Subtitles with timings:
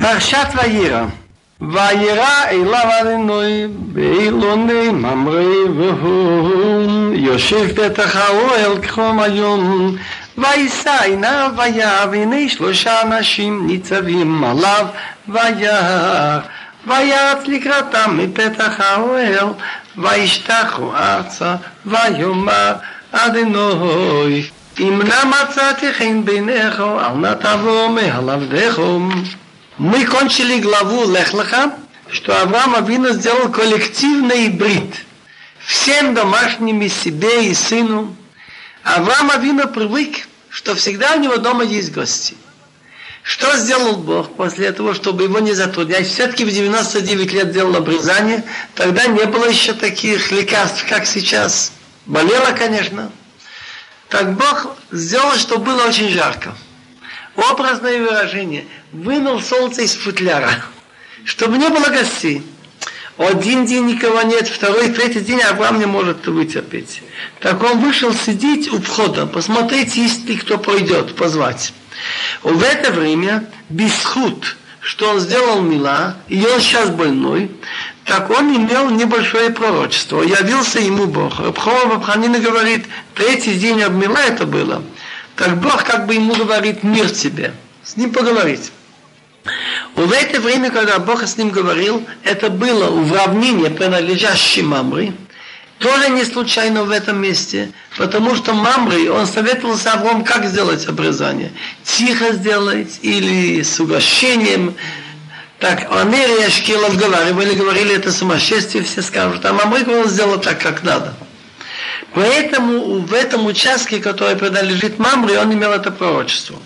[0.00, 1.04] פרשת וירא.
[1.60, 9.96] וירא אליו אדינוי באילוני ממרי והוא יושב פתח האוהל כחום היום.
[10.38, 14.86] ויישא עיניו וירא והנה שלושה אנשים ניצבים עליו
[15.28, 16.38] וירא
[16.86, 19.48] וירץ לקראתם מפתח האוהל
[19.98, 21.54] וישתחו ארצה
[21.86, 22.72] ויאמר
[23.12, 24.48] אדינוי
[24.80, 28.80] אם נא מצאתי חן בעיניך אל נא תבוא מעל עבדיך
[29.80, 31.72] Мы кончили главу Лехлаха,
[32.10, 34.94] что Авраам Авину сделал коллективный брит
[35.58, 38.14] всем домашним и себе, и сыну.
[38.82, 42.36] Авраам Авину привык, что всегда у него дома есть гости.
[43.22, 46.06] Что сделал Бог после того, чтобы его не затруднять?
[46.08, 48.44] Все-таки в 99 лет делал обрезание.
[48.74, 51.72] Тогда не было еще таких лекарств, как сейчас.
[52.04, 53.10] Болело, конечно.
[54.10, 56.54] Так Бог сделал, чтобы было очень жарко.
[57.48, 60.50] Образное выражение– вынул солнце из футляра,
[61.24, 62.42] чтобы не было гостей.
[63.18, 67.02] Один день никого нет, второй, третий день Авраам не может вытерпеть.
[67.40, 71.74] Так он вышел сидеть у входа, посмотреть, есть ли кто пойдет, позвать.
[72.42, 77.50] В это время Бесхуд, что он сделал мила, и он сейчас больной,
[78.06, 80.22] так он имел небольшое пророчество.
[80.22, 81.38] Явился ему Бог.
[81.40, 84.82] Рабхова Бабханина говорит, третий день обмила это было.
[85.40, 87.54] Так Бог как бы ему говорит, мир тебе.
[87.82, 88.72] С ним поговорить.
[89.96, 95.14] В это время, когда Бог с ним говорил, это было в равнине, принадлежащей Мамри,
[95.78, 101.52] тоже не случайно в этом месте, потому что Мамри, он советовался Авром, как сделать обрезание.
[101.84, 104.74] Тихо сделать или с угощением.
[105.58, 110.82] Так, Анери и Ашкилов говорили, это сумасшествие, все скажут, а Мамри он сделал так, как
[110.82, 111.14] надо.
[112.14, 116.58] Поэтому в этом участке, который принадлежит Мамри, он имел это пророчество.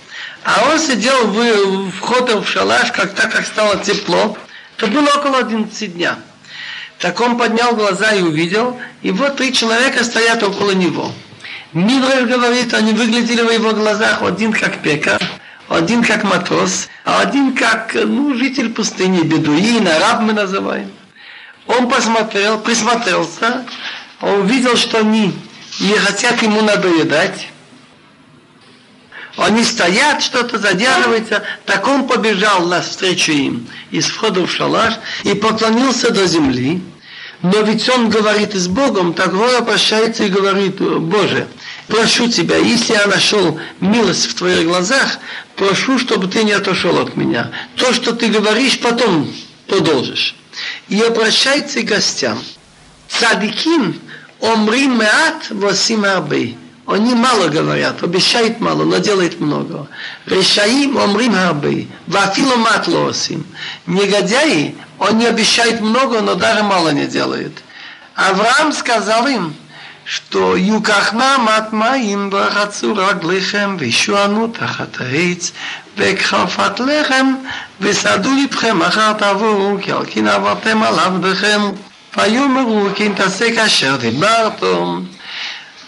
[0.43, 4.37] А он сидел в, вход в шалаш, как так как стало тепло.
[4.77, 6.19] Это было около 11 дня.
[6.99, 11.13] Так он поднял глаза и увидел, и вот три человека стоят около него.
[11.75, 15.21] Мидраш говорит, они выглядели в его глазах один как пекар,
[15.69, 20.91] один как матрос, а один как ну, житель пустыни, бедуин, араб мы называем.
[21.67, 23.65] Он посмотрел, присмотрелся,
[24.21, 25.33] он увидел, что они
[25.81, 27.49] не хотят ему надоедать,
[29.37, 34.95] они стоят, что-то задерживается, так он побежал навстречу им из входа в шалаш
[35.25, 36.81] и поклонился до земли.
[37.43, 41.47] Но ведь он говорит с Богом, так Гора прощается и говорит, Боже,
[41.89, 45.19] прошу Тебя, если я нашел милость в Твоих глазах,
[45.57, 47.51] прошу, чтобы Ты не отошел от меня.
[47.77, 49.31] То, что Ты говоришь, потом
[49.67, 50.37] продолжишь.
[50.89, 52.39] И обращается к гостям.
[53.09, 54.01] Цадиким
[54.45, 56.59] Омри мят, восим арбей.
[56.87, 59.89] Они мало говорят, обещают мало, но делают много.
[60.27, 61.89] Решаим омрим арбей.
[62.07, 63.47] Вафило мат лосим.
[63.87, 67.55] Негодяи, они обещают много, но даже мало не делают.
[68.17, 69.55] Авраам сказал им,
[70.05, 75.55] что юкахма матмаим варацу раглихем вишуану тахатаиц
[75.97, 77.39] векхафат лехем
[77.79, 80.85] висаду липхем ахар таву кялкин аватем
[82.15, 85.09] Ваюмер Лукин Тасека Шердибартом.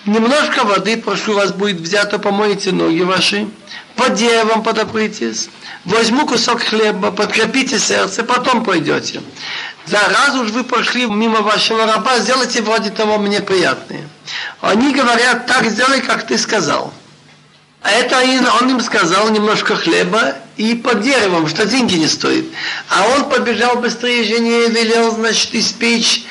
[0.07, 3.49] Немножко воды, прошу вас, будет взято, помойте ноги ваши.
[3.95, 5.49] По деревам подопритесь.
[5.85, 9.23] Возьму кусок хлеба, подкрепите сердце, потом пойдете.
[9.87, 14.09] Да, раз уж вы пошли мимо вашего раба, сделайте вроде того мне приятные.
[14.61, 16.93] Они говорят, так сделай, как ты сказал.
[17.87, 18.19] А это
[18.61, 22.47] он им сказал немножко хлеба и под деревом, что деньги не стоит.
[22.89, 26.25] А он побежал быстрее жене и велел, значит, испечь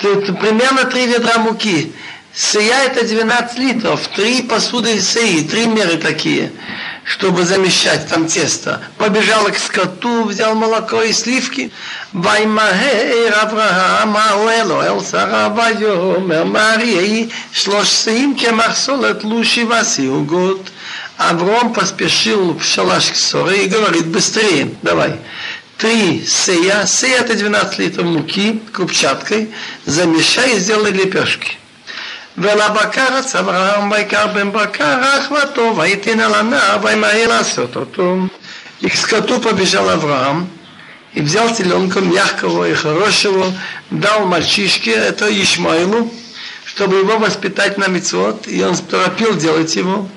[0.00, 1.92] примерно три ведра муки.
[2.32, 6.52] Сия это 12 литров, три посуды сеи, три меры такие,
[7.04, 8.80] чтобы замещать там тесто.
[8.96, 11.72] Побежал к скоту, взял молоко и сливки.
[12.12, 14.16] Ваймагер Авраам
[17.52, 18.34] Шлош Сеим
[20.26, 20.72] год.
[21.17, 25.15] Авром поспешил в шалаш к Соре и говорит, быстрее, давай.
[25.77, 29.49] Три сея, сея это 12 литров муки, крупчаткой,
[29.85, 31.57] замешай и сделай лепешки.
[32.37, 38.17] ולבקר רץ אברהם ויקר בן בקר אחוותו ויתן על הנער וימהר לעשות אותו.
[38.79, 40.47] И к скоту побежал Авраам
[41.13, 43.51] и взял теленка мягкого и хорошего,
[43.89, 46.13] дал мальчишке, это Ишмаилу,
[46.71, 50.07] чтобы его воспитать на мицвод, и он торопил делать его.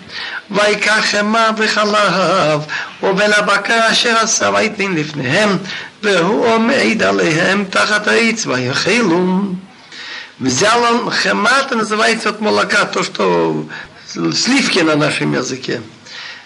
[0.51, 2.61] ויקח חמה וחלב,
[3.03, 5.59] ובין הבקר אשר עשה ויתן לפניהם,
[6.03, 9.41] והוא עומד עליהם תחת העץ ויאכלו.
[10.41, 13.67] Взял он хемат, называется от молока, то, что
[14.07, 15.83] сливки на нашем языке.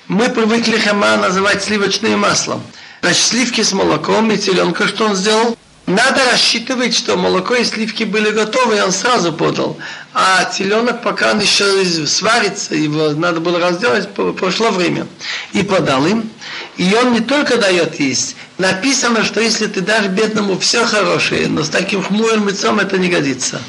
[0.09, 2.61] Мы привыкли хема называть сливочным маслом.
[3.03, 5.57] Значит, сливки с молоком и теленка, что он сделал?
[5.90, 9.76] Надо рассчитывать, что молоко и сливки были готовы, и он сразу подал.
[10.14, 15.08] А теленок, пока он еще сварится, его надо было разделать, прошло время.
[15.52, 16.30] И подал им.
[16.78, 18.36] И он не только дает есть.
[18.60, 23.10] Написано, что если ты дашь бедному все хорошее, но с таким хмурым лицом это не
[23.10, 23.60] годится.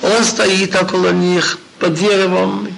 [0.00, 2.74] Он стоит около них под деревом,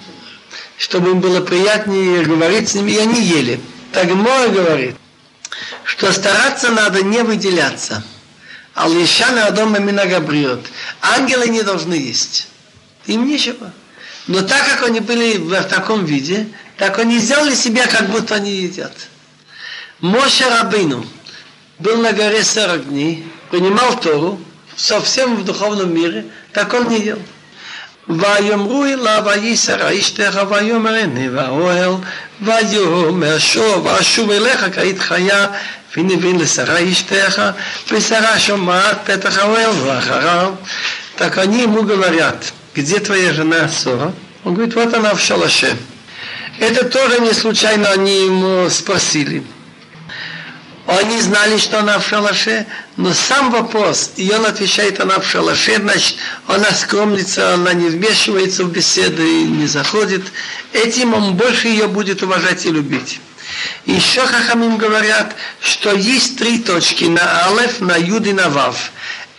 [0.78, 3.60] чтобы им было приятнее говорить с ними, и они ели.
[3.92, 4.96] Так Мой говорит,
[5.84, 8.02] что стараться надо не выделяться–
[8.79, 10.65] Ал Ишана Адома Минагабриот.
[11.01, 12.47] Ангелы не должны есть.
[13.05, 13.71] Им нечего.
[14.27, 16.47] Но так как они были в таком виде,
[16.77, 18.93] так они сделали себя, как будто они едят.
[19.99, 21.05] Моше Рабину
[21.79, 24.39] был на горе 40 дней, принимал Тору,
[24.75, 27.19] совсем в духовном мире, так он не ел.
[28.07, 31.91] ויאמרו אליו וייסר אשתך ויאמר הנה והאוהל
[32.41, 35.01] ויאמר שוב ואשוב אליך כי היית
[35.93, 37.41] חיה ונבין לשרה אשתך
[37.91, 40.53] ושרה שומעת פתח האוהל ואחריו
[41.17, 44.13] так они ему говорят, где твоя жена Сора?
[44.43, 45.77] Он говорит, вот она в шалаше.
[46.59, 49.43] Это тоже не случайно они ему спросили.
[50.87, 55.77] Они знали, что она в шалаше, но сам вопрос, и он отвечает, она в шалаше,
[55.77, 60.21] значит, она скромница, она не вмешивается в беседы, не заходит.
[60.73, 63.19] Этим он больше ее будет уважать и любить.
[63.86, 68.92] Еще хахамим говорят, что есть три точки на алеф, на юд и на вав.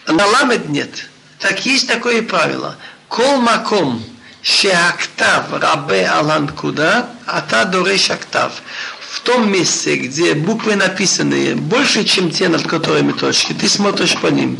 [0.07, 1.07] На ламед нет.
[1.39, 2.77] Так есть такое правило.
[3.07, 4.03] Кол маком
[4.41, 8.61] шеактав рабе алан куда, а та дореш актав.
[8.99, 14.27] В том месте, где буквы написаны больше, чем те, над которыми точки, ты смотришь по
[14.27, 14.57] ним.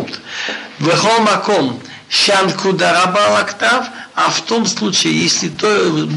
[0.80, 3.88] Вехол маком шанкуда раба актав
[4.26, 5.68] а в том случае, если то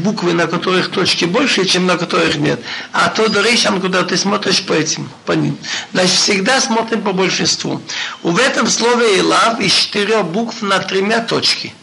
[0.03, 2.61] буквы, на которых точки больше, чем на которых нет,
[2.91, 5.57] а то дорейшан, куда ты смотришь по этим, по ним.
[5.91, 7.81] Значит, всегда смотрим по большинству.
[8.21, 11.73] В этом слове «илав» из четырех букв на тремя точки.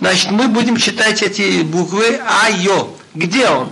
[0.00, 2.96] Значит, мы будем читать эти буквы «а-ё».
[3.14, 3.70] Где он?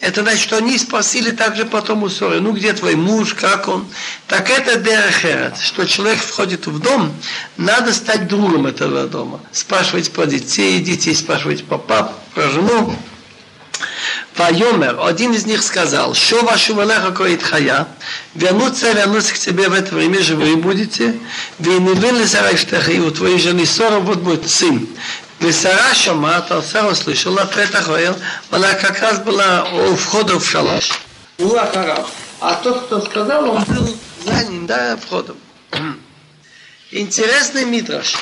[0.00, 3.86] Это значит, что они спросили также потом у Соры, ну где твой муж, как он?
[4.28, 7.12] Так это дерехерет, что человек входит в дом,
[7.56, 9.40] надо стать другом этого дома.
[9.50, 12.94] Спрашивать про детей, детей спрашивать про пап, про жену.
[14.36, 17.88] Вайомер, один из них сказал, что вашу малеха коит хая,
[18.36, 21.16] вернуться, вернуться к тебе в это время живые будете,
[21.58, 24.86] вы не вынли сарайштеха, и у твоей жены ссора вот будет сын.
[25.40, 28.16] Весара Шамата, Сара услышала, Петах Ваил,
[28.50, 30.90] она как раз была у входа в шалаш.
[31.38, 32.10] Улахарав.
[32.40, 35.36] А тот, кто сказал, он был за ним, да, входом.
[36.90, 38.14] Интересный митраж.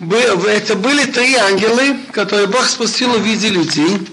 [0.00, 4.06] Это были три ангелы, которые Бог спустил в виде людей.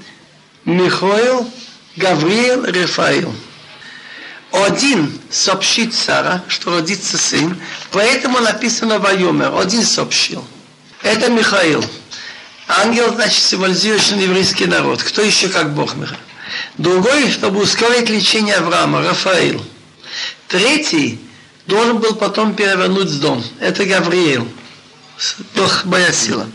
[0.63, 1.49] Михаил,
[1.97, 3.33] Гавриил, Рафаил.
[4.51, 7.59] Один сообщит Сара, что родится сын,
[7.91, 9.55] поэтому написано Вайомер.
[9.55, 10.45] Один сообщил.
[11.01, 11.83] Это Михаил.
[12.72, 15.02] Ангел, значит, символизирует еврейский народ.
[15.02, 16.16] Кто еще как Бог мира?
[16.76, 19.64] Другой, чтобы ускорить лечение Авраама, Рафаил.
[20.48, 21.20] Третий
[21.66, 23.44] должен был потом перевернуть дом.
[23.60, 24.48] Это Гавриил.
[25.54, 26.46] Бог моя сила.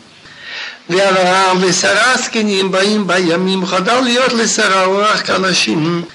[0.90, 6.06] ואברהם ושרה זקנים באים בימים, חדל להיות לשרה אורח כאנשים.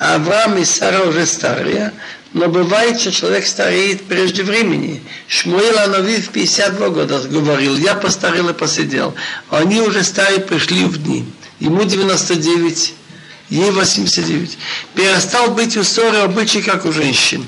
[0.00, 1.90] אברהם ושרה уже старые,
[2.34, 5.02] но бывает, что человек стареет прежде времени.
[5.26, 9.14] Шмуил Анави в 52 года говорил, я постарел и посидел.
[9.50, 11.24] Они уже старые пришли в дни.
[11.58, 12.94] Ему 99,
[13.50, 14.58] ей 89.
[14.94, 17.46] Перестал быть у ссоры обычай, как у женщин.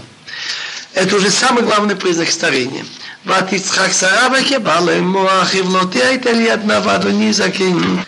[0.94, 2.84] Это уже самый главный признак старения.
[3.26, 7.98] ותצחק שרה וכבעל אמור אחיו לא תהיה הייתה לי עד נאוות ונזקין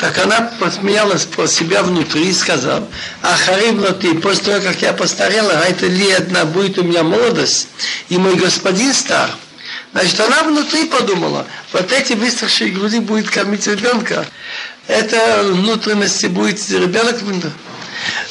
[0.00, 2.86] так она посмеялась про себя внутри и сказала,
[3.22, 7.68] Ахарим ты, после того, как я постарела, а это ли одна будет у меня молодость,
[8.08, 9.30] и мой господин стар.
[9.92, 14.26] Значит, она внутри подумала, вот эти высохшие груди будет кормить ребенка.
[14.86, 17.16] Это внутренности будет ребенок.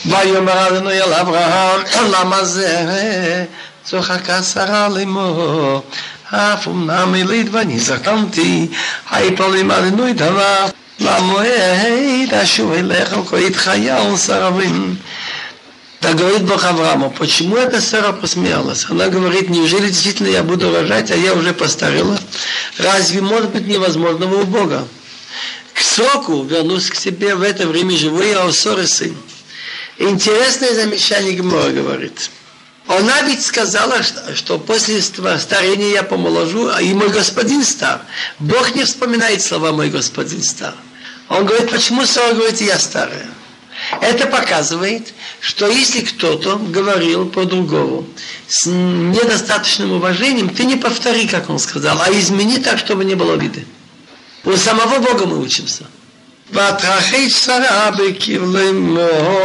[0.06, 3.46] ויאמר אדוני אל אברהם, למה זה
[3.84, 5.84] צוחקה שרה לאמור,
[6.30, 8.68] אף אמנם יליד ואני זקנתי,
[9.12, 10.66] היפולים אדוני דבר
[11.00, 14.96] למועד אשוב אליך וקורית חיה וסרבים.
[16.02, 18.86] Так говорит Бог Аврааму, почему эта Сара посмеялась?
[18.90, 22.20] Она говорит, неужели действительно я буду рожать, а я уже постарела?
[22.78, 24.88] Разве может быть невозможного у Бога?
[25.74, 29.18] К сроку вернусь к себе в это время живой, а у ссоры сын.
[29.98, 32.30] Интересное замечание Гмора говорит.
[32.88, 38.02] Она ведь сказала, что, что после старения я помоложу, а и мой господин стар.
[38.38, 40.76] Бог не вспоминает слова «мой господин стар».
[41.30, 43.28] Он говорит, почему Сара говорит, я старая?
[44.02, 48.06] Это показывает, что если кто-то говорил по-другому
[48.48, 53.36] с недостаточным уважением, ты не повтори, как он сказал, а измени так, чтобы не было
[53.36, 53.66] виды.
[54.44, 55.86] У самого Бога мы учимся.
[56.52, 58.98] והתרחש שרה בקרלמו,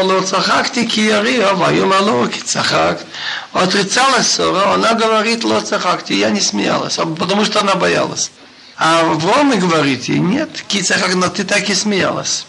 [0.05, 3.05] לא צחקתי כי יריע, ויאמר לו כי צחקת.
[3.53, 8.31] Отрицала ссора, она говорит, ло цахакти, я не смеялась, потому что она боялась.
[8.77, 12.47] А Авроме говорит ей, нет, кицахак, но ты так и смеялась.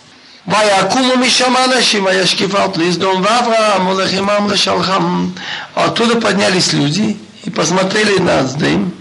[0.48, 5.30] ויקומו משם אנשים וישקיפת לסדום ואברהם הולך עמם לשלחם.
[5.76, 8.92] Оттуда поднялись люди и посмотрели на Сдым,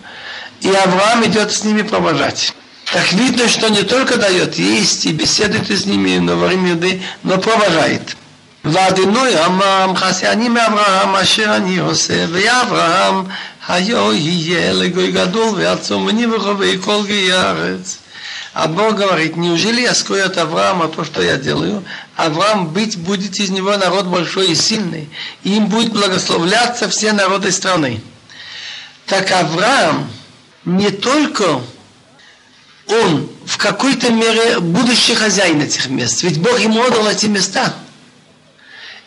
[0.60, 2.52] и Авраам идет с ними провожать.
[2.92, 7.38] Так видно, что не только дает есть и беседует с ними на время еды, но
[7.38, 8.16] провожает.
[8.64, 13.25] ואדינוי אמם חסי אני מאברהם אשר אני עושה ואברהם
[13.68, 17.99] היו יהיה לגוי גדול ועצום ואני וחובי כל גיא הארץ.
[18.52, 21.84] А Бог говорит, неужели я скрою от Авраама то, что я делаю?
[22.16, 25.08] Авраам быть будет из него народ большой и сильный,
[25.44, 28.02] и им будет благословляться все народы страны.
[29.06, 30.10] Так Авраам
[30.64, 31.60] не только
[32.88, 37.83] он в какой-то мере будущий хозяин этих мест, ведь Бог ему отдал эти места –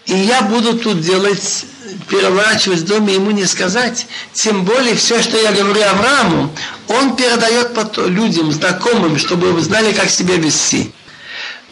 [0.07, 1.65] и я буду тут делать,
[2.09, 4.05] переворачивать в доме, ему не сказать.
[4.33, 6.53] Тем более, все, что я говорю Аврааму,
[6.87, 10.91] он передает потом людям, знакомым, чтобы вы знали, как себя вести.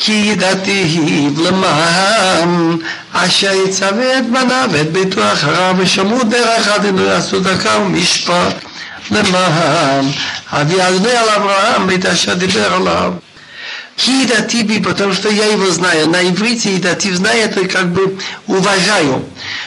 [0.04, 1.00] כי ידעתי
[1.38, 2.78] למען
[3.14, 8.56] אשר יצווה את בניו ואת ביתו אחריו ושמעו דרך אדוני עשו דקה ומשפט
[9.12, 10.06] למען
[10.52, 13.14] אבי אדוני על אברהם בית אשר דיבר עליו
[13.97, 16.09] Кидатиби, потому что я его знаю.
[16.09, 19.25] На иврите идатив знаю, это как бы уважаю.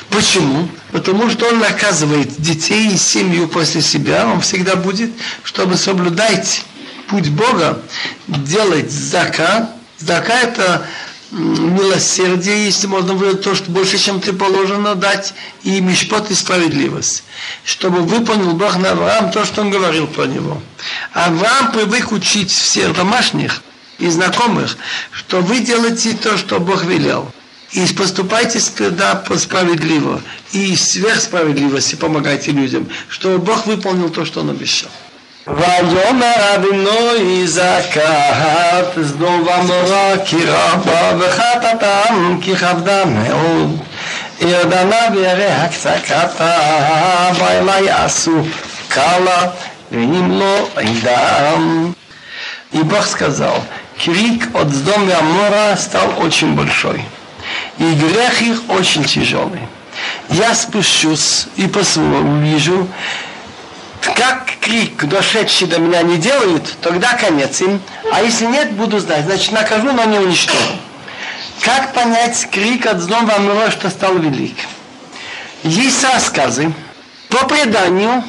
[0.09, 0.69] Почему?
[0.91, 4.27] Потому что он наказывает детей и семью после себя.
[4.27, 5.11] Он всегда будет,
[5.43, 6.63] чтобы соблюдать
[7.07, 7.81] путь Бога,
[8.27, 9.71] делать зака.
[9.97, 10.87] Зака это
[11.31, 15.33] милосердие, если можно выразить то, что больше, чем ты положено дать,
[15.63, 17.23] и мишпот и справедливость.
[17.63, 20.61] Чтобы выполнил Бог на Авраам то, что он говорил про него.
[21.13, 23.61] Авраам привык учить всех домашних,
[23.98, 24.76] и знакомых,
[25.12, 27.30] что вы делаете то, что Бог велел.
[27.72, 30.20] И поступайте всегда справедливо.
[30.52, 34.90] И сверхсправедливости помогайте людям, чтобы Бог выполнил то, что Он обещал.
[35.46, 43.78] ויאמר אדינוי זכת סדום ועמורה כי רבה וחטאתם כי כבדה מאוד
[44.40, 46.56] ירדנה וירא הקצקתה
[47.34, 48.44] ואלי עשו
[48.88, 49.50] קלה
[49.92, 51.92] ואם לא עידם
[52.74, 53.62] И Бог сказал,
[54.03, 57.03] крик от дома Амора стал очень большой.
[57.77, 59.61] И грех их очень тяжелый.
[60.29, 62.87] Я спущусь и увижу,
[64.01, 67.81] как крик, дошедший до меня, не делают, тогда конец им.
[68.11, 69.25] А если нет, буду знать.
[69.25, 70.75] Значит, накажу, но не уничтожу.
[71.61, 74.55] Как понять крик от злом Амора, что стал велик?
[75.63, 76.71] Есть рассказы.
[77.27, 78.23] По преданию,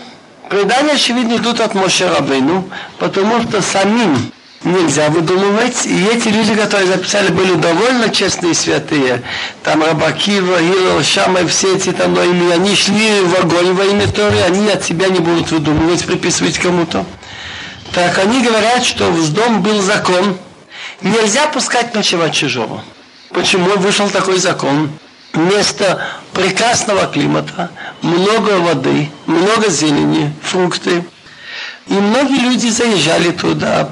[0.48, 4.32] предания, очевидно, идут от Моше Рабейну, потому что самим
[4.64, 5.86] нельзя выдумывать.
[5.86, 9.22] И эти люди, которые записали, были довольно честные и святые.
[9.62, 14.06] Там Рабакива, Гилл, Шама, все эти там, но или они шли в огонь во имя
[14.08, 17.04] Торы, они от себя не будут выдумывать, приписывать кому-то.
[17.92, 20.36] Так они говорят, что в дом был закон,
[21.02, 22.84] нельзя пускать ночевать чужого.
[23.30, 24.90] Почему вышел такой закон?
[25.32, 27.70] Место прекрасного климата,
[28.02, 31.04] много воды, много зелени, фрукты.
[31.86, 33.90] И многие люди заезжали туда,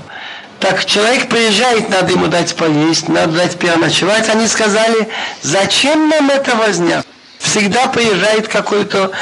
[0.60, 4.28] так человек приезжает, надо ему дать поесть, надо дать переночевать.
[4.28, 5.08] Они сказали,
[5.42, 7.04] зачем нам это возня?
[7.38, 9.12] Всегда приезжает какой-то,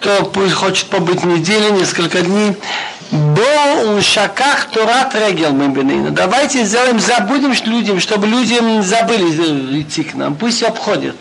[0.00, 2.56] кто пусть хочет побыть неделю, несколько дней.
[3.10, 10.36] Бо шаках турат регел мы Давайте сделаем, забудем людям, чтобы люди забыли идти к нам.
[10.36, 11.16] Пусть обходят.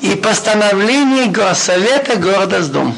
[0.00, 2.96] И постановление горсовета города с дом.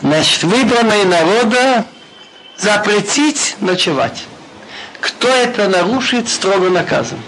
[0.00, 1.84] Значит, выбранные народа
[2.56, 4.24] запретить ночевать.
[5.00, 7.18] Кто это нарушит, строго наказан.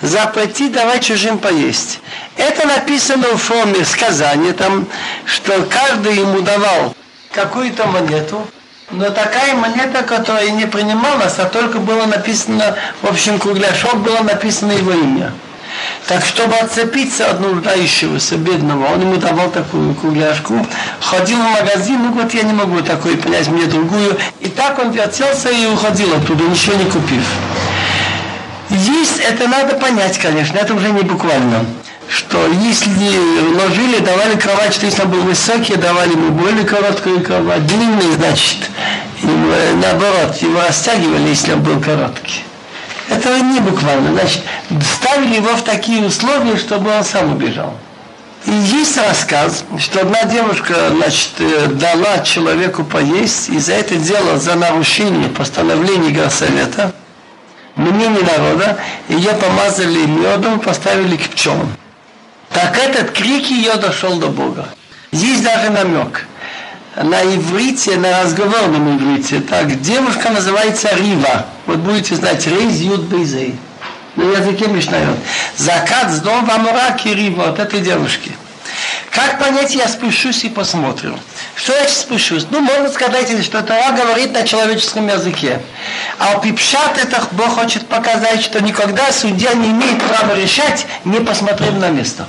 [0.00, 2.00] Запретить давать чужим поесть.
[2.36, 4.86] Это написано в форме сказания, там,
[5.24, 6.94] что каждый ему давал
[7.32, 8.46] какую-то монету,
[8.90, 14.72] но такая монета, которая не принималась, а только было написано, в общем, кругляшок было написано
[14.72, 15.32] его имя.
[16.06, 20.66] Так, чтобы отцепиться от нуждающегося бедного, он ему давал такую кругляшку,
[21.00, 24.16] ходил в магазин, ну вот я не могу такой понять, мне другую.
[24.40, 27.24] И так он вертелся и уходил оттуда, ничего не купив.
[28.68, 31.64] Есть, это надо понять, конечно, это уже не буквально
[32.06, 33.18] что если
[33.56, 38.70] ложили, давали кровать, что если он был высокий, давали ему более короткую кровать, длинный, значит,
[39.22, 42.42] ему, наоборот, его растягивали, если он был короткий.
[43.14, 44.12] Это не буквально.
[44.12, 44.42] Значит,
[44.80, 47.74] ставили его в такие условия, чтобы он сам убежал.
[48.46, 54.38] И есть рассказ, что одна девушка значит, э, дала человеку поесть, и за это дело,
[54.38, 56.92] за нарушение постановлений горсовета,
[57.76, 58.78] мнение народа,
[59.08, 61.72] ее помазали медом, поставили к пчелам.
[62.50, 64.68] Так этот крик ее дошел до Бога.
[65.10, 66.26] Здесь даже намек.
[66.96, 71.46] На иврите, на разговорном иврите, так, девушка называется Рива.
[71.66, 73.58] Вот будете знать, Рейз Юд Бейзей
[74.16, 75.16] на языке Мишнайот.
[75.56, 78.32] Закат с дом Вамура Кирива от этой девушки.
[79.10, 81.18] Как понять, я спущусь и посмотрю.
[81.54, 82.46] Что я спущусь?
[82.50, 85.60] Ну, можно сказать, что Тора говорит на человеческом языке.
[86.18, 91.20] А у Пипшат это Бог хочет показать, что никогда судья не имеет права решать, не
[91.20, 92.26] посмотрев на место.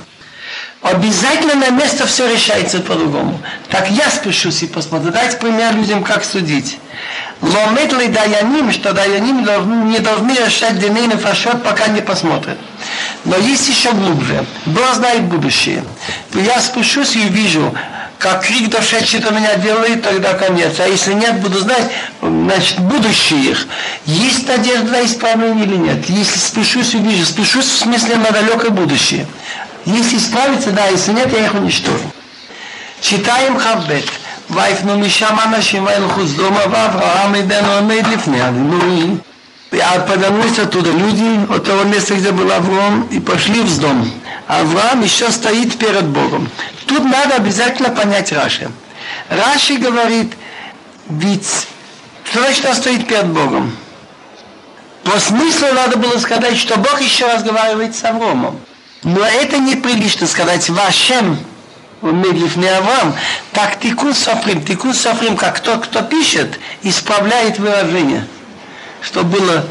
[0.82, 3.40] Обязательно на место все решается по-другому.
[3.70, 5.10] Так я спущусь и посмотрю.
[5.10, 6.78] Дайте пример людям, как судить.
[7.40, 9.44] Ломет ли даяним, что даяним
[9.90, 12.58] не должны решать диней фашот, пока не посмотрят.
[13.24, 14.44] Но есть еще глубже.
[14.66, 15.82] Бог знает будущее.
[16.34, 17.74] Я спущусь и увижу,
[18.18, 20.78] как крик дошедший до меня делает, тогда конец.
[20.78, 21.90] А если нет, буду знать,
[22.22, 23.66] значит, будущее их.
[24.06, 26.08] Есть надежда на исправление или нет.
[26.08, 27.26] Если спущусь, увижу.
[27.26, 29.26] Спущусь в смысле на далекое будущее.
[29.85, 32.11] Если справится, да, если нет, я их уничтожу.
[33.01, 34.05] Читаем Хавбет.
[34.51, 39.17] ויפנו משם אנשים וילכו סדומה ואברהם עדנו עומד לפני הדינוי.
[39.73, 44.11] А повернулись оттуда люди от того места, где был Авраам, и пошли в дом.
[44.45, 46.49] Авраам еще стоит перед Богом.
[46.87, 48.69] Тут надо обязательно понять Раши.
[49.29, 50.33] Раши говорит,
[51.07, 51.67] ведь
[52.33, 53.73] точно стоит перед Богом.
[55.05, 58.59] По смыслу надо было сказать, что Бог еще разговаривает с Авромом.
[59.06, 61.38] Но это неприлично сказать «Вашем»
[62.02, 63.14] медлив Авраам.
[63.52, 68.26] Так тикун софрим, тикун софрим, как тот, кто пишет, исправляет выражение.
[69.00, 69.64] Что было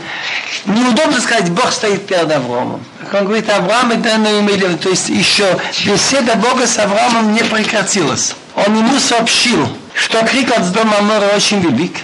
[0.66, 2.82] неудобно сказать, Бог стоит перед Авраамом.
[3.02, 7.44] Как он говорит, Авраам и данное имели, то есть еще беседа Бога с Авраамом не
[7.44, 8.36] прекратилась.
[8.56, 11.98] Он ему сообщил, что крик от дома Амора очень велик.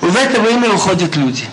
[0.00, 1.44] В это время уходят люди.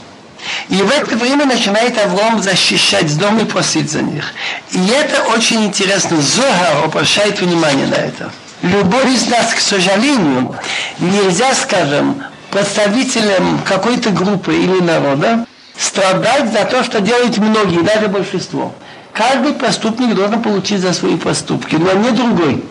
[0.70, 4.34] И в это время начинает Авраам защищать дом и просить за них.
[4.72, 6.22] И это очень интересно.
[6.22, 8.32] Зогар обращает внимание на это.
[8.62, 10.56] Любой из нас, к сожалению,
[11.00, 15.46] нельзя, скажем, представителям какой-то группы или народа
[15.78, 18.74] страдать за то, что делают многие, даже большинство.
[19.12, 22.63] Каждый преступник должен получить за свои поступки, но не другой.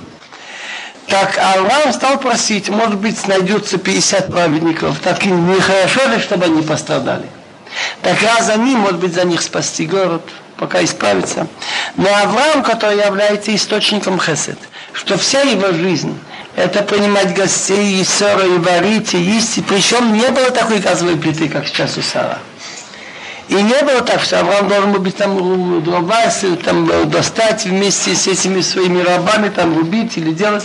[1.09, 7.29] Так Авраам стал просить, может быть, найдется 50 праведников, так и нехорошо чтобы они пострадали.
[8.02, 10.22] Так раз они, может быть, за них спасти город,
[10.56, 11.46] пока исправится.
[11.96, 14.58] Но Авраам, который является источником хесед,
[14.92, 16.18] что вся его жизнь
[16.54, 19.58] это понимать гостей, и ссоры, и варить, и есть.
[19.58, 22.38] И причем не было такой газовой плиты, как сейчас у Сара.
[23.48, 26.22] И не было так, что Авраам должен был быть там дрова,
[26.64, 30.64] там достать вместе с этими своими рабами, там рубить или делать.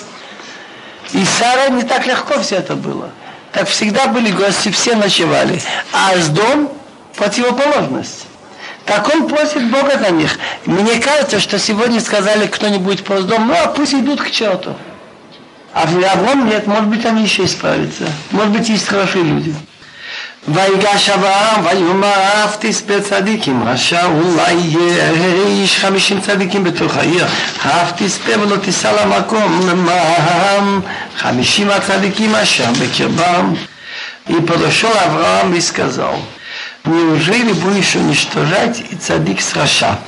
[1.14, 3.10] И Сара не так легко все это было.
[3.54, 5.62] Так всегда были гости, все ночевали.
[5.94, 6.72] А с дом
[7.17, 8.27] противоположность.
[8.85, 10.39] Так он просит Бога за них.
[10.67, 14.75] Мне кажется, что сегодня сказали кто-нибудь про дом, ну а пусть идут к черту.
[15.73, 18.05] А в Авраам нет, может быть, они еще исправятся.
[18.31, 19.55] Может быть, есть хорошие люди.
[20.49, 25.11] ויגש אברהם ויאמר אף תספה צדיקים רשע אולי יהיה
[25.47, 27.27] איש חמישים צדיקים בתוך העיר
[27.67, 30.81] אף תספה ולא תיסע למקום למעם
[31.17, 33.55] חמישים הצדיקים אשר בקרבם
[34.29, 36.15] И подошел Авраам и сказал,
[36.88, 40.00] неужели будешь уничтожать и цадик с Раша?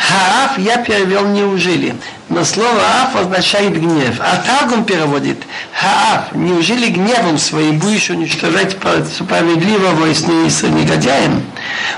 [0.00, 1.94] Хааф я перевел неужели.
[2.30, 4.18] Но слово Аф означает гнев.
[4.20, 6.32] А он переводит Хааф.
[6.32, 11.42] Неужели гневом своим будешь уничтожать справедливого и с негодяем?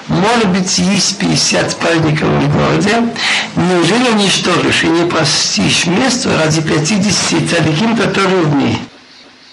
[0.08, 3.08] Может быть, есть 50 праведников в городе.
[3.54, 8.78] Неужели уничтожишь и не простишь место ради 50 цадиким, которые в ней?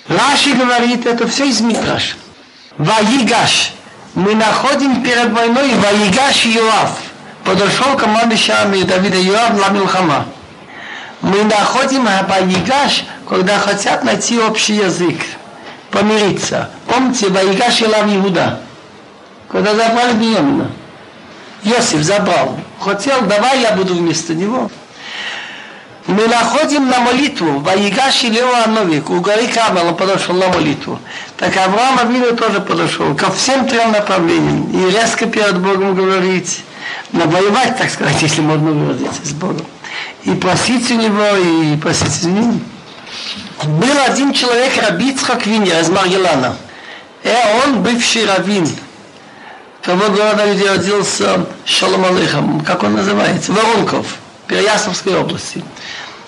[0.08, 2.18] Раши говорит, это все из Митраш.
[2.78, 3.74] Ваигаш
[4.15, 6.91] мы находим перед войной Ваигаш Йоав.
[7.43, 10.26] Подошел командующий армии Давида Йоав на Милхама.
[11.22, 15.19] Мы находим Ваигаш, когда хотят найти общий язык,
[15.91, 16.69] помириться.
[16.88, 18.60] Помните, Ваигаш Илав Иуда,
[19.50, 20.72] когда забрали Беньямина.
[21.63, 22.58] Йосиф забрал.
[22.80, 24.69] Хотел, давай я буду вместо него
[26.10, 31.00] мы находим на молитву, Ваигаш Илео Ановик, у горы Камел он подошел на молитву.
[31.39, 34.69] Так Авраам Авину тоже подошел ко всем трем направлениям.
[34.73, 36.65] И резко перед Богом говорить,
[37.13, 39.65] воевать, так сказать, если можно выразиться, с Богом.
[40.25, 42.54] И просить у него, и просить у него.
[43.63, 46.58] Был один человек, Рабицхак Винья из Маргелана.
[47.23, 48.67] И он бывший раввин.
[49.82, 55.63] того города, где родился Шалом Алейхам, как он называется, Воронков, Переяславской области.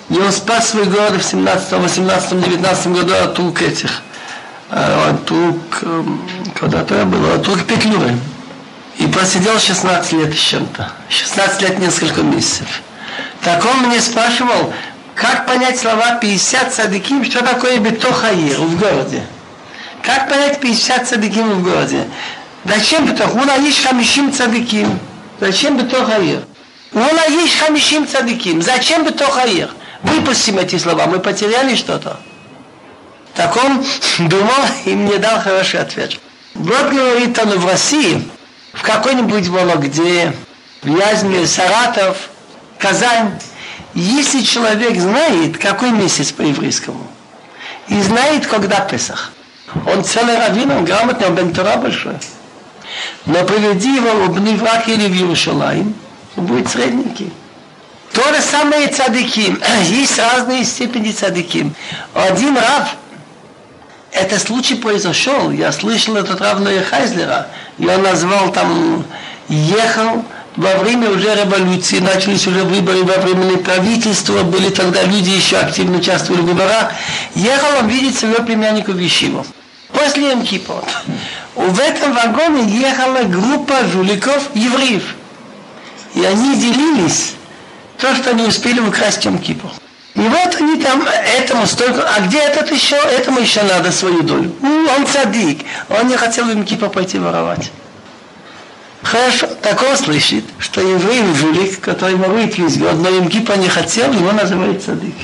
[0.09, 4.01] И он спас свой город в 17, 18, 19 году от рук этих,
[4.71, 6.21] от рук, эм,
[6.55, 8.15] когда-то я был, от рук Петлюры.
[8.97, 10.91] И просидел 16 лет с чем-то.
[11.09, 12.81] 16 лет несколько месяцев.
[13.41, 14.73] Так он мне спрашивал,
[15.15, 19.23] как понять слова 50 садиким, что такое бетохаир в городе?
[20.03, 22.07] Как понять 50 садиким в городе?
[22.63, 23.35] Зачем бетох?
[23.35, 24.99] У нас есть хамишим цадиким.
[25.39, 26.43] Зачем бетохаир?
[26.93, 28.61] У нас есть хамишим цадиким.
[28.61, 29.69] Зачем бетохаир?
[30.03, 32.19] Выпустим эти слова, мы потеряли что-то.
[33.35, 33.83] Так он
[34.29, 36.19] думал и мне дал хороший ответ.
[36.53, 38.27] Вот говорит он в России,
[38.73, 40.33] в какой-нибудь Вологде,
[40.81, 42.29] в Вязьме, Саратов,
[42.77, 43.39] Казань,
[43.93, 47.07] если человек знает, какой месяц по еврейскому,
[47.87, 49.31] и знает, когда Песах,
[49.85, 52.15] он целый раввин, он грамотный, он бентура большой.
[53.25, 55.93] Но приведи его в Бниврак или в Иерушалаим,
[56.35, 57.31] он будет средненький.
[58.13, 59.55] То же самое цадыки.
[59.83, 61.71] Есть разные степени цадыки.
[62.13, 62.95] Один рав,
[64.11, 67.47] это случай произошел, я слышал этот рав Ноя Хайзлера,
[67.77, 69.05] и он назвал там,
[69.47, 70.23] ехал
[70.55, 75.97] во время уже революции, начались уже выборы во временное правительство, были тогда люди еще активно
[75.97, 76.91] участвовали в выборах,
[77.35, 79.45] ехал он видеть своего племянника Вишиву.
[79.93, 80.83] После Мкипа.
[81.55, 85.15] В этом вагоне ехала группа жуликов евреев.
[86.15, 87.33] И они делились
[87.97, 89.71] то, что не успели украсть Йом Кипур.
[90.15, 91.03] И вот они там,
[91.37, 94.53] этому столько, а где этот еще, этому еще надо свою долю.
[94.61, 97.71] Ну, он садик, он не хотел Йом Кипур пойти воровать.
[99.03, 103.69] Хорошо, так он слышит, что еврей жулик, который ворует весь год, но Йом Кипур не
[103.69, 105.15] хотел, его называют садик.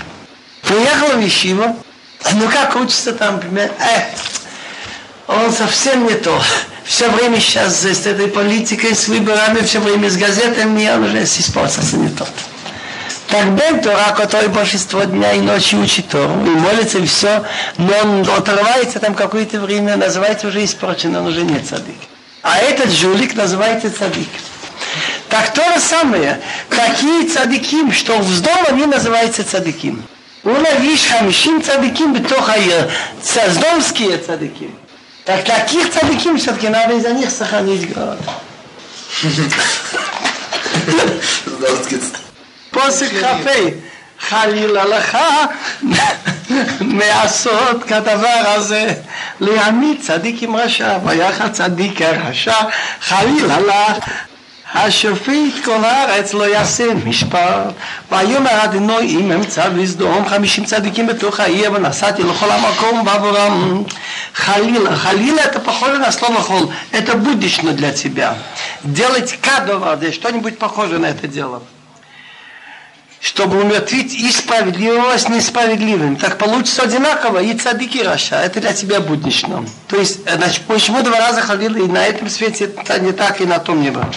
[0.62, 1.76] Приехал в Ишива,
[2.34, 4.04] ну как учится там, например, э,
[5.28, 6.42] он совсем не то.
[6.86, 11.98] Все время сейчас с этой политикой, с выборами, все время с газетами, он уже испортился
[11.98, 12.30] не тот.
[13.38, 17.44] Так Бен Тора, который большинство дня и ночи учит Тору, и молится, и все,
[17.78, 22.00] но он отрывается там какое-то время, называется уже испорчен, он уже не цадик.
[22.42, 24.28] А этот жулик называется цадик.
[25.30, 30.04] Так то же самое, такие цадиким, что в дом они называются цадиким.
[30.44, 32.90] У есть хамишим цадиким, битох аир,
[33.22, 34.74] цаздомские цадиким.
[35.26, 38.18] Так таких цадиким все-таки надо из-за них сохранить город.
[42.77, 43.51] פוסק כ"ה,
[44.21, 45.19] חלילה לך
[46.81, 48.95] מעשות כדבר הזה,
[49.41, 52.55] להעמיד צדיק עם רשע, ויחד צדיק הרשע,
[53.01, 54.05] חלילה לך
[54.75, 57.73] השופט כל הארץ לא יעשה משפט.
[58.13, 63.83] ויאמר אדינוי אם אמצא וסדום חמישים צדיקים בתוך העיר ונסעתי לכל המקום בעבורם.
[64.35, 66.73] חלילה, חלילה это похоже на слово хол.
[66.93, 68.35] Это будущее для тебя.
[68.85, 71.63] Делать кадово, что-нибудь похоже на это дело
[73.28, 76.16] чтобы умертвить и справедливого с несправедливым.
[76.16, 78.38] Так получится одинаково и цадики Раша.
[78.38, 79.66] Это для тебя буднично.
[79.90, 83.46] То есть, значит, почему два раза ходил и на этом свете это не так, и
[83.46, 84.10] на том не было.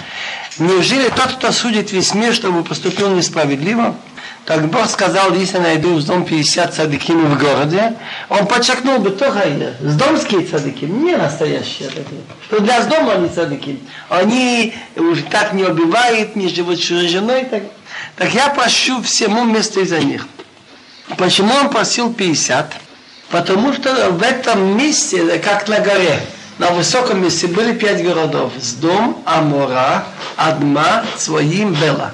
[0.59, 3.97] Неужели тот, кто судит весь мир, чтобы поступил несправедливо,
[4.45, 7.95] так Бог сказал, если найду в дом 50 цадиким в городе,
[8.29, 9.43] он подчеркнул бы только
[9.81, 12.21] с домские цадики, не настоящие такие.
[12.47, 13.81] Что для дома они цадики.
[14.09, 17.65] Они уже так не убивают, не живут чужой женой, так
[18.17, 20.27] так я прощу всему вместо из-за них.
[21.17, 22.75] Почему он просил 50?
[23.31, 26.21] Потому что в этом месте, как на горе,
[26.59, 28.53] на высоком месте были пять городов.
[28.59, 30.05] Сдом, Амора,
[30.37, 32.13] Адма, Своим, Бела.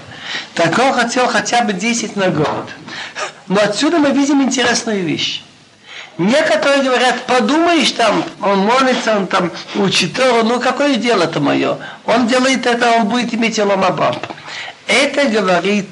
[0.54, 2.68] Так он хотел хотя бы 10 на город.
[3.48, 5.42] Но отсюда мы видим интересную вещь.
[6.18, 11.76] Некоторые говорят, подумаешь там, он молится, он там учит Тору, ну какое дело-то мое?
[12.06, 14.16] Он делает это, он будет иметь Эламабаб.
[14.86, 15.88] Это говорит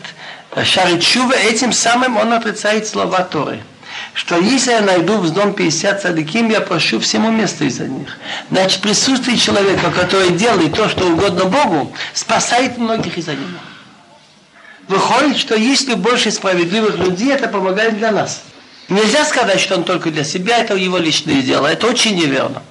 [0.63, 3.61] Шаричува, этим самым он отрицает слова Торы.
[4.13, 8.17] Что если я найду в дом 50 садиким, я прошу всему место из-за них.
[8.51, 13.59] Значит, присутствие человека, который делает то, что угодно Богу, спасает многих из-за него.
[14.87, 18.43] Выходит, что если больше справедливых людей, это помогает для нас.
[18.89, 21.67] Нельзя сказать, что он только для себя, это его личное дело.
[21.67, 22.63] Это очень неверно.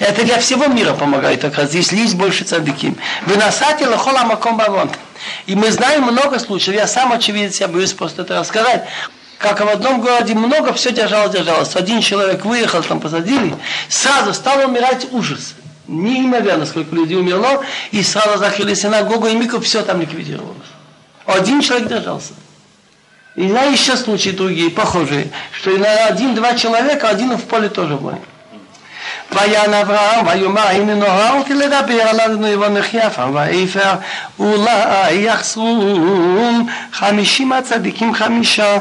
[0.00, 2.96] Это для всего мира помогает, как раз, если есть больше цадыким.
[3.26, 4.90] Вы насати лохола маком бавон.
[5.46, 8.86] И мы знаем много случаев, я сам очевидец, я боюсь просто это рассказать,
[9.38, 11.76] как в одном городе много все держалось, держалось.
[11.76, 13.54] Один человек выехал, там посадили,
[13.88, 15.54] сразу стал умирать ужас.
[15.86, 20.56] Неимоверно, сколько людей умерло, и сразу закрыли синагогу и микро, все там ликвидировалось.
[21.26, 22.32] Один человек держался.
[23.36, 28.20] И знаю еще случаи другие, похожие, что на один-два человека, один в поле тоже будет.
[29.31, 33.93] ויען אברהם ויאמר הנה נוהרתי לדבר על אדוני ונחיפה ואיפר
[34.39, 35.97] אולי יחסרו
[36.93, 38.77] חמישים הצדיקים חמישה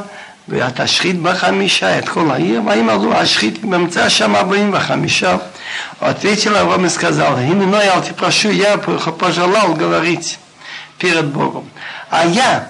[0.49, 5.37] ותשחית בחמישה את כל העיר, ויאמרו השחית באמצע שם ארבעים וחמישה.
[6.01, 10.38] Ответил Авраам и сказал, именно я тебя прошу, я пожелал говорить
[10.99, 11.69] перед Богом.
[12.11, 12.69] А я,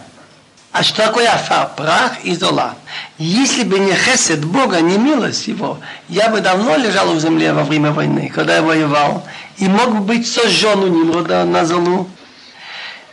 [0.78, 1.70] а что такое афар?
[1.78, 2.76] Прах и зола.
[3.18, 7.64] Если бы не хесед Бога, не милость Его, я бы давно лежал в земле во
[7.64, 12.10] время войны, когда я воевал, и мог бы быть сожжен у Нимрода на золу.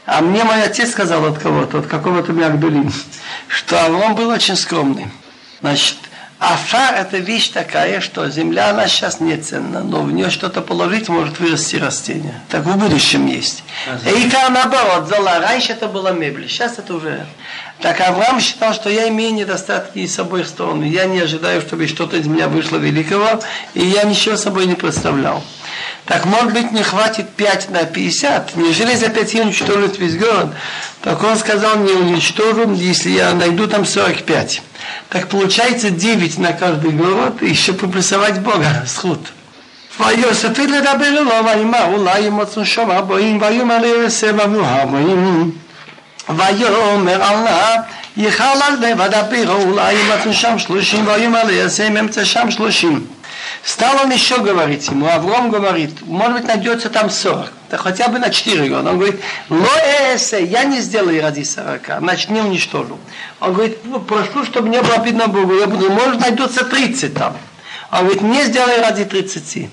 [0.07, 2.93] А мне мой отец сказал от кого-то, от какого-то Мягдулин,
[3.47, 5.07] что Авром был очень скромный.
[5.61, 5.99] Значит,
[6.43, 11.09] Афар это вещь такая, что земля она сейчас не ценна, но в нее что-то положить
[11.09, 12.35] может вырасти растение.
[12.49, 13.63] Так в будущем есть.
[14.05, 15.39] И наоборот, зола.
[15.39, 17.25] Раньше это была мебель, сейчас это уже.
[17.81, 20.83] Так Авраам считал, что я имею недостатки и с обоих сторон.
[20.83, 23.41] Я не ожидаю, чтобы что-то из меня вышло великого,
[23.75, 25.45] и я ничего собой не представлял.
[26.06, 30.56] Так может быть не хватит 5 на 50, нежели за 5 уничтожить весь город.
[31.02, 34.62] Так он сказал, не уничтожу, если я найду там 45.
[35.10, 39.20] Так получается 9 на каждый город, и еще приплюсовать Бога, сход.
[40.00, 45.52] ויוסף לדבר אלו ויאמר אולי ימוצאו שם הבאים ויאמר ליוסף אבו הבאים
[46.30, 47.76] ויאמר אללה
[48.18, 53.06] יכל על זה ודבר אולי ימצאו שם שלושים ויאמר ליוסף אמצע שם שלושים
[53.65, 58.19] Стал он еще говорить ему, Авром говорит, может быть, найдется там 40, да хотя бы
[58.19, 58.91] на 4 года.
[58.91, 62.99] Он говорит, лоэсе, я не сделаю ради 40, значит, не уничтожу.
[63.39, 65.55] Он говорит, прошу, чтобы не было обидно Богу.
[65.55, 67.37] Я буду, может, найдется 30 там.
[67.93, 69.71] Он говорит, не сделай ради 30.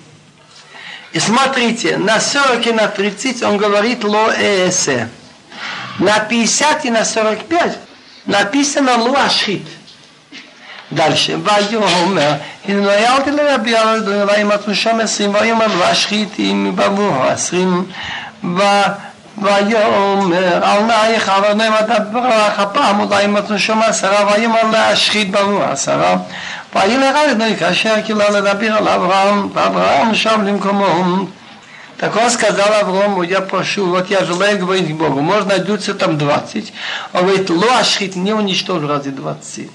[1.14, 5.10] И смотрите, на 40 и на 30 он говорит лоэсе.
[5.98, 7.78] На 50 и на 45
[8.28, 9.66] написано луашхит.
[10.93, 12.33] דלשה, ויאמר,
[12.69, 17.85] הנוירתי לרבי ארדון, וימצאו שם עשרים, ויאמר והשחיתים בבור עשרים,
[19.43, 26.17] ויאמר, אל נא יחר אדוני מדברך הפעם, אולי ימצאו שם עשרה, ויאמר להשחית בבור עשרה,
[26.75, 31.27] וילך אדוני כאשר קילה לדבר על אברהם, ואברהם שב למקומו.
[31.97, 36.19] Так он сказал Аврому, я прошу, вот я желаю говорить к Богу, можно найдутся там
[36.19, 36.73] 20.
[37.13, 39.71] Он говорит, лоашхит не уничтожу ради 20.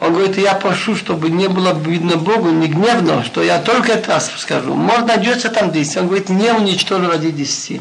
[0.00, 4.12] Он говорит, я прошу, чтобы не было видно Богу, не гневно, что я только это
[4.12, 4.74] раз скажу.
[4.74, 5.96] Может, найдется там 10.
[5.96, 7.80] Он говорит, не уничтожу ради 10.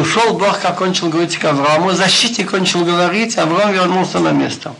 [0.00, 4.74] Ушел Бог, как кончил говорить к Аврааму, защитник кончил говорить, Авраам вернулся на место.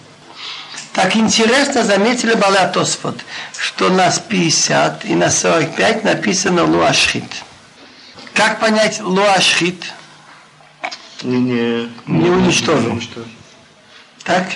[0.93, 3.19] Так интересно заметили Балатосфот,
[3.59, 7.25] что на 50 и на 45 написано Луашхит.
[8.35, 9.93] Как понять Луашхит?
[11.23, 13.01] Не, не, не уничтожил.
[14.25, 14.47] Так?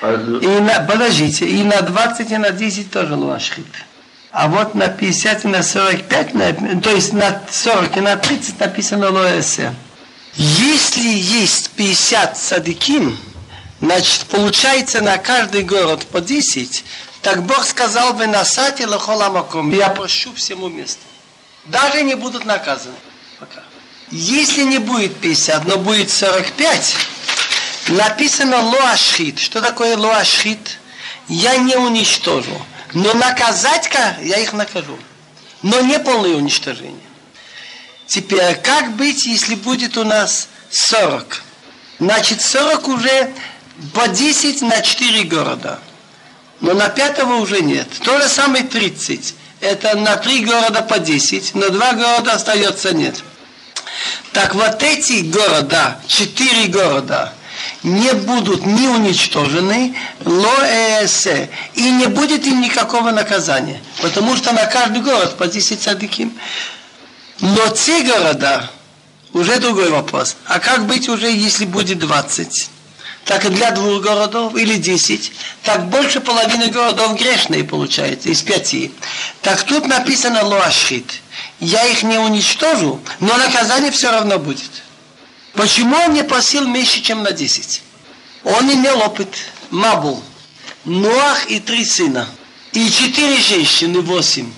[0.00, 3.66] И на, подождите, и на 20 и на 10 тоже луашхит.
[4.30, 8.60] А вот на 50 и на 45, на, то есть на 40 и на 30
[8.60, 9.74] написано лоэсе.
[10.34, 13.18] Если есть 50 садиким,
[13.80, 16.84] значит, получается на каждый город по 10,
[17.22, 21.00] так Бог сказал бы на сате лохоламаком, я прощу всему месту.
[21.64, 22.94] Даже не будут наказаны.
[23.40, 23.62] Пока.
[24.10, 26.96] Если не будет 50, но будет 45,
[27.88, 29.38] написано лоашхит.
[29.38, 30.78] Что такое лоашхит?
[31.28, 32.60] Я не уничтожу.
[32.94, 34.98] Но наказать-ка я их накажу.
[35.62, 37.00] Но не полное уничтожение.
[38.06, 41.42] Теперь, как быть, если будет у нас 40?
[41.98, 43.32] Значит, 40 уже
[43.92, 45.80] по 10 на 4 города.
[46.60, 47.88] Но на пятого уже нет.
[48.02, 49.34] То же самое 30.
[49.60, 53.22] Это на 3 города по 10, но 2 города остается нет.
[54.32, 57.32] Так вот эти города, 4 города,
[57.82, 65.02] не будут ни уничтожены, лоэсе, и не будет им никакого наказания, потому что на каждый
[65.02, 66.32] город по 10 садиким.
[67.40, 68.70] Но те города,
[69.32, 70.36] уже другой вопрос.
[70.46, 72.70] А как быть уже, если будет 20?
[73.24, 78.90] Так и для двух городов или 10, так больше половины городов грешные получается, из пяти.
[79.42, 81.20] Так тут написано лоашхит.
[81.60, 84.82] Я их не уничтожу, но наказание все равно будет.
[85.58, 87.82] Почему он не просил меньше, чем на 10?
[88.44, 89.28] Он имел опыт.
[89.70, 90.22] Мабул.
[90.84, 92.28] Нуах и три сына.
[92.70, 94.52] И четыре женщины, восемь.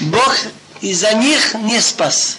[0.00, 0.36] Бог
[0.80, 2.38] из-за них не спас.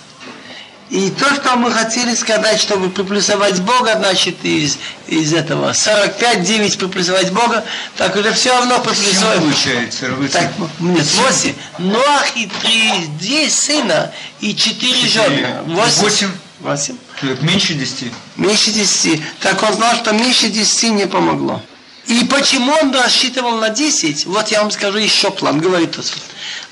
[0.89, 6.77] И то, что мы хотели сказать, чтобы приплюсовать Бога, значит, из, из этого 45, 9
[6.77, 7.63] приплюсовать Бога,
[7.95, 9.39] так уже все равно приплюсовать.
[9.39, 10.07] получается?
[10.33, 11.53] Так, нет, 8.
[11.79, 15.47] Ноах и три, 10 сына и 4 жены.
[15.65, 16.01] 8.
[16.01, 16.31] 8.
[16.59, 16.97] 8.
[17.41, 18.11] Меньше 10.
[18.37, 19.21] Меньше 10.
[19.39, 21.61] Так он знал, что меньше 10 не помогло.
[22.07, 24.25] И почему он рассчитывал на 10?
[24.25, 26.21] Вот я вам скажу еще план, говорит Тосфот.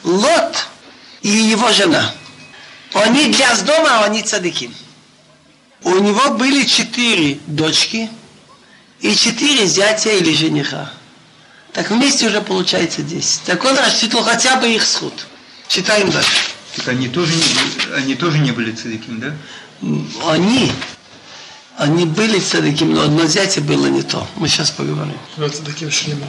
[0.04, 0.68] Лот
[1.22, 2.14] и его жена,
[2.94, 4.72] они для дома, а они цадыки.
[5.84, 8.10] У него были четыре дочки
[9.00, 10.92] и четыре зятя или жениха.
[11.74, 13.44] Так вместе уже получается 10.
[13.44, 15.14] Так он рассчитывал хотя бы их сход.
[15.68, 16.52] Читаем дальше.
[16.76, 19.34] Так они тоже, не, они тоже не были цадиким, да?
[20.28, 20.72] Они,
[21.78, 24.28] они были цадыким, но одно зятя было не то.
[24.36, 25.18] Мы сейчас поговорим.
[25.38, 26.28] Но таким шлемом.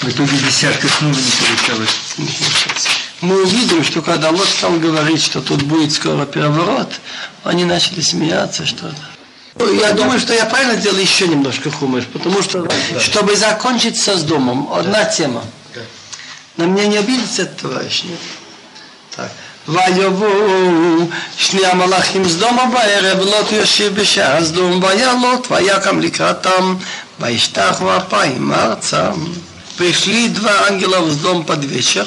[0.00, 1.32] В итоге десятка снова не
[1.66, 1.90] получалось.
[3.20, 7.00] Мы увидим, что когда Лот стал говорить, что тут будет скоро переворот,
[7.44, 8.96] они начали смеяться, что-то.
[9.58, 12.68] Я думаю, что я правильно делал еще немножко хумыш, потому что,
[13.00, 15.44] чтобы закончить со с домом, одна тема.
[16.56, 18.18] На меня не обидится этот товарищ, нет?
[19.14, 19.30] Так.
[19.67, 26.75] ויבואו שני המלאכים סדום בערב, לוט יושב בשער סדום, והיה לוט, ויקם לקראתם,
[27.19, 29.09] וישתחו אפיים ארצה.
[29.77, 32.05] Пришли два ангела в дом под вечер.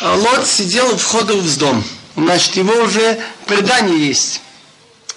[0.00, 1.82] А Лот сидел у входа в дом.
[2.16, 4.40] Значит, его уже предание есть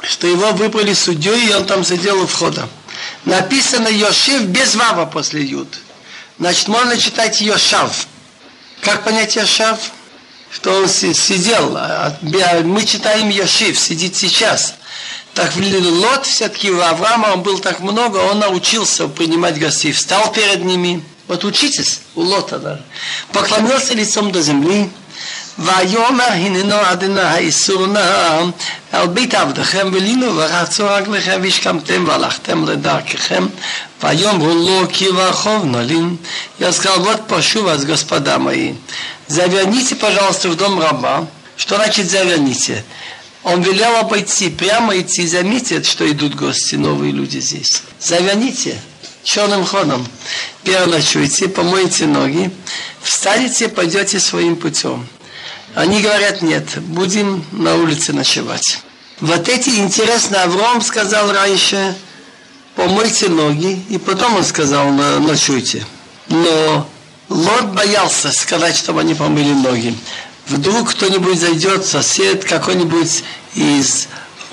[0.04, 2.68] что его выбрали судьей, и он там сидел у входа.
[3.26, 5.80] Написано Йошив без вава после Юд.
[6.40, 8.08] Значит, можно читать Йошав.
[8.82, 9.80] Как понять Йошав?
[10.52, 11.76] Что он сидел.
[11.76, 12.16] А,
[12.64, 14.76] мы читаем Йошив, сидит сейчас.
[15.34, 19.92] Так в Лот все-таки у Авраама он был так много, он научился принимать гостей.
[19.92, 21.04] Встал перед ними.
[21.28, 22.84] Вот учитесь у Лота даже.
[23.32, 24.92] Поклонился лицом до земли.
[25.60, 28.42] ויאמר הננו אדוני האיסור נא
[28.92, 33.46] על בית עבדכם ולינו ורצו רגליכם והשכמתם והלכתם לדרככם
[34.04, 36.18] ויאמרו לו כי ворхов нолин.
[36.60, 38.74] Я сказал, вот прошу вас, господа мои,
[39.29, 41.27] заверните, пожалуйста, в дом раба.
[41.57, 42.85] Что значит заверните?
[43.45, 47.83] Он велел обойти, прямо идти, заметят, что идут гости, новые люди здесь.
[48.01, 48.79] Заверните
[49.23, 50.07] черным ходом.
[50.65, 52.51] Переночуйте, помойте ноги,
[53.01, 55.07] встанете, пойдете своим путем.
[55.75, 58.81] Они говорят, нет, будем на улице ночевать.
[59.21, 61.95] Вот эти, интересно, Авром сказал раньше,
[62.75, 65.87] помойте ноги, и потом он сказал, ночуйте.
[66.29, 66.89] Но
[67.29, 69.95] Лот боялся сказать, чтобы они помыли ноги.
[70.47, 73.23] Вдруг кто-нибудь зайдет, сосед какой-нибудь
[73.55, 74.09] из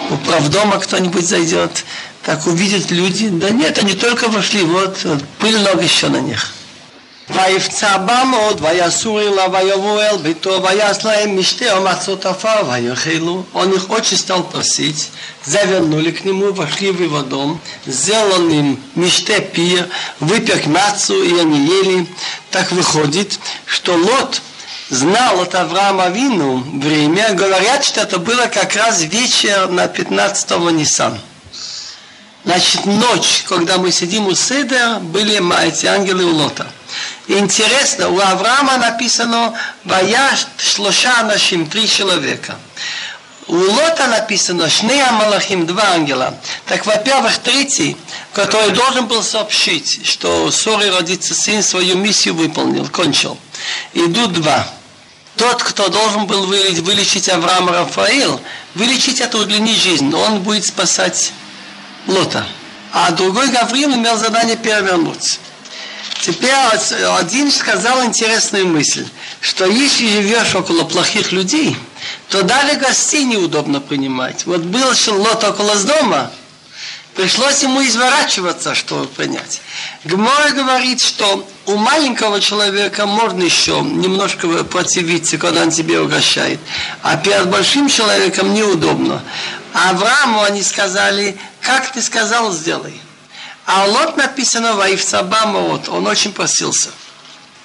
[0.10, 1.86] управдома кто-нибудь зайдет,
[2.24, 3.30] так увидят люди.
[3.30, 6.55] Да нет, они только вошли, вот, вот пыль ног еще на них.
[7.35, 13.45] ויפצע בה מאוד, ויסור אליו, ויבואו אל ביתו, ויעש להם משתה ומצות עפר, ויאכלו.
[13.55, 15.11] Он их очень стал просить,
[15.45, 21.67] завернули к нему, вошли в его дом, сделал им миште пир, выпек мяцу, и они
[21.67, 22.07] ели.
[22.51, 24.43] Так выходит, что Лот
[24.89, 31.21] знал от Авраама Вину время, говорят, что это было как раз вечер на 15-го Ниссана.
[32.45, 36.67] Значит, ночь, когда мы сидим у Седа, были эти ангелы у Лота.
[37.28, 39.54] Интересно, у Авраама написано
[39.84, 42.56] «Ваяш шлоша нашим три человека».
[43.48, 46.34] У Лота написано «Шнея Малахим» два ангела.
[46.66, 47.96] Так, во-первых, третий,
[48.34, 53.38] который должен был сообщить, что Сори родится сын, свою миссию выполнил, кончил.
[53.94, 54.68] Идут два.
[55.38, 58.42] Тот, кто должен был вылечить Авраама Рафаил,
[58.74, 61.32] вылечить это удлинить жизнь, он будет спасать
[62.08, 62.48] Лота.
[62.94, 65.38] А другой Гавриил имел задание перевернуться.
[66.22, 66.54] Теперь
[67.20, 69.06] один сказал интересную мысль,
[69.42, 71.76] что если живешь около плохих людей,
[72.30, 74.46] то даже гостей неудобно принимать.
[74.46, 76.32] Вот был Лот около дома,
[77.16, 79.62] пришлось ему изворачиваться, чтобы принять.
[80.04, 86.60] Гмор говорит, что у маленького человека можно еще немножко противиться, когда он тебе угощает,
[87.02, 89.22] а перед большим человеком неудобно.
[89.74, 93.00] Аврааму они сказали, как ты сказал, сделай.
[93.66, 96.90] А Лот написано Ваивцабамаот, он очень постился.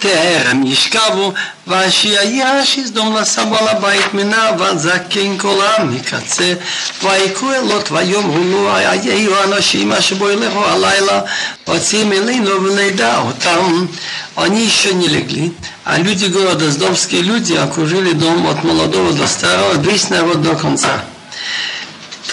[0.00, 1.34] Теэрам Ишкаву,
[1.66, 6.58] Вашия Яшис, дом Ласабала Байтмина, Ванзакин Колам, Микаце,
[7.02, 11.28] Вайкуэ Лот, Вайом Гуну, Айею Анашима, Шибойлеху, Алайла,
[11.66, 13.90] Оцим Элейну, Влейда, там
[14.36, 15.52] они еще не легли,
[15.84, 21.04] а люди города, сдомские люди, окружили дом от молодого до старого, весь народ до конца.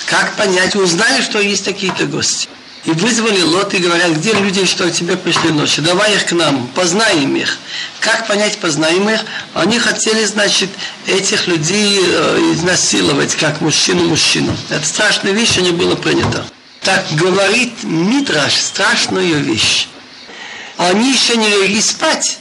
[0.06, 2.48] Как понять, узнали, что есть такие-то гости.
[2.88, 6.31] И вызвали Лот и говорят, где люди, что к тебе пришли ночью, давай их к
[6.31, 7.58] нам, познаем их.
[8.00, 9.25] Как понять познаем их?
[9.54, 10.69] Они хотели, значит,
[11.06, 14.56] этих людей э, изнасиловать, как мужчину-мужчину.
[14.69, 16.46] Это страшная вещь, не было принято.
[16.81, 19.90] Так говорит Митраш страшную вещь.
[20.77, 22.40] Они еще не легли спать,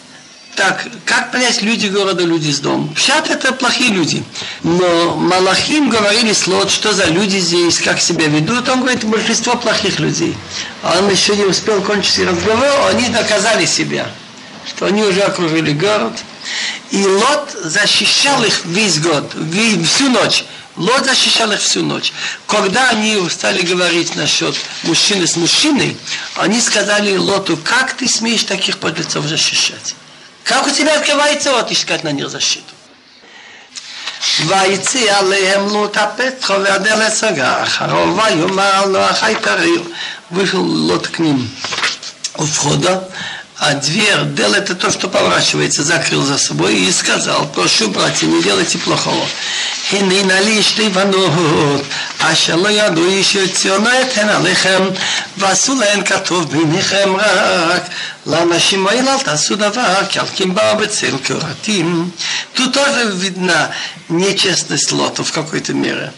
[0.57, 2.89] Так, как понять люди города, люди с дома?
[2.95, 4.25] Пшат это плохие люди.
[4.63, 8.67] Но Малахим говорили Лот, что за люди здесь, как себя ведут.
[8.71, 10.35] Он говорит, большинство плохих людей.
[10.83, 14.09] А он еще не успел кончить разговор, они доказали себя,
[14.67, 16.15] что они уже окружили город.
[16.91, 19.31] И Лот защищал их весь год,
[19.85, 20.47] всю ночь.
[20.77, 22.15] Лот защищал их всю ночь.
[22.47, 25.99] Когда они стали говорить насчет мужчины с мужчиной,
[26.37, 29.95] они сказали Лоту, как ты смеешь таких подлецов защищать?
[30.46, 32.74] Как у тебя открывается рот искать на них защиту?
[34.46, 39.84] ויצי עליהם לוט הפתחו והדלת סגר אחרו ויאמר לו אחי תריר
[40.32, 41.50] вышел лот к ним
[42.38, 43.10] у входа
[43.64, 48.42] а дверь, дел это то, что поворачивается, закрыл за собой и сказал, прошу, братья, не
[48.42, 49.24] делайте плохого.
[49.92, 51.82] הננה לי שתי בנות,
[52.20, 54.84] אשר לא ידעו איש יציונו אתן עליכם,
[55.38, 57.84] ועשו להן כתוב ביניכם רק,
[58.26, 62.12] לאנשים האלה אל תעשו דבר, כי על קימבה בצל קורתים.
[62.56, 63.72] Тут тоже видна
[64.10, 66.12] нечестность Лота в какой-то мере.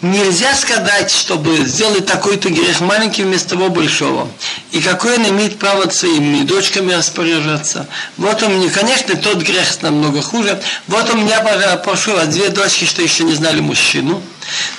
[0.00, 4.28] Нельзя сказать, чтобы сделать такой-то грех маленький вместо того большого.
[4.70, 7.88] И какой он имеет право своими дочками распоряжаться.
[8.16, 10.60] Вот у меня, конечно, тот грех намного хуже.
[10.86, 11.40] Вот у меня,
[11.84, 14.22] прошу, две дочки, что еще не знали мужчину.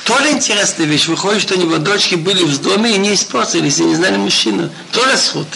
[0.05, 1.07] Тоже интересная вещь.
[1.07, 4.69] Выходит, что у него дочки были в доме и не испортились, и не знали мужчину.
[4.91, 5.47] Тоже сход.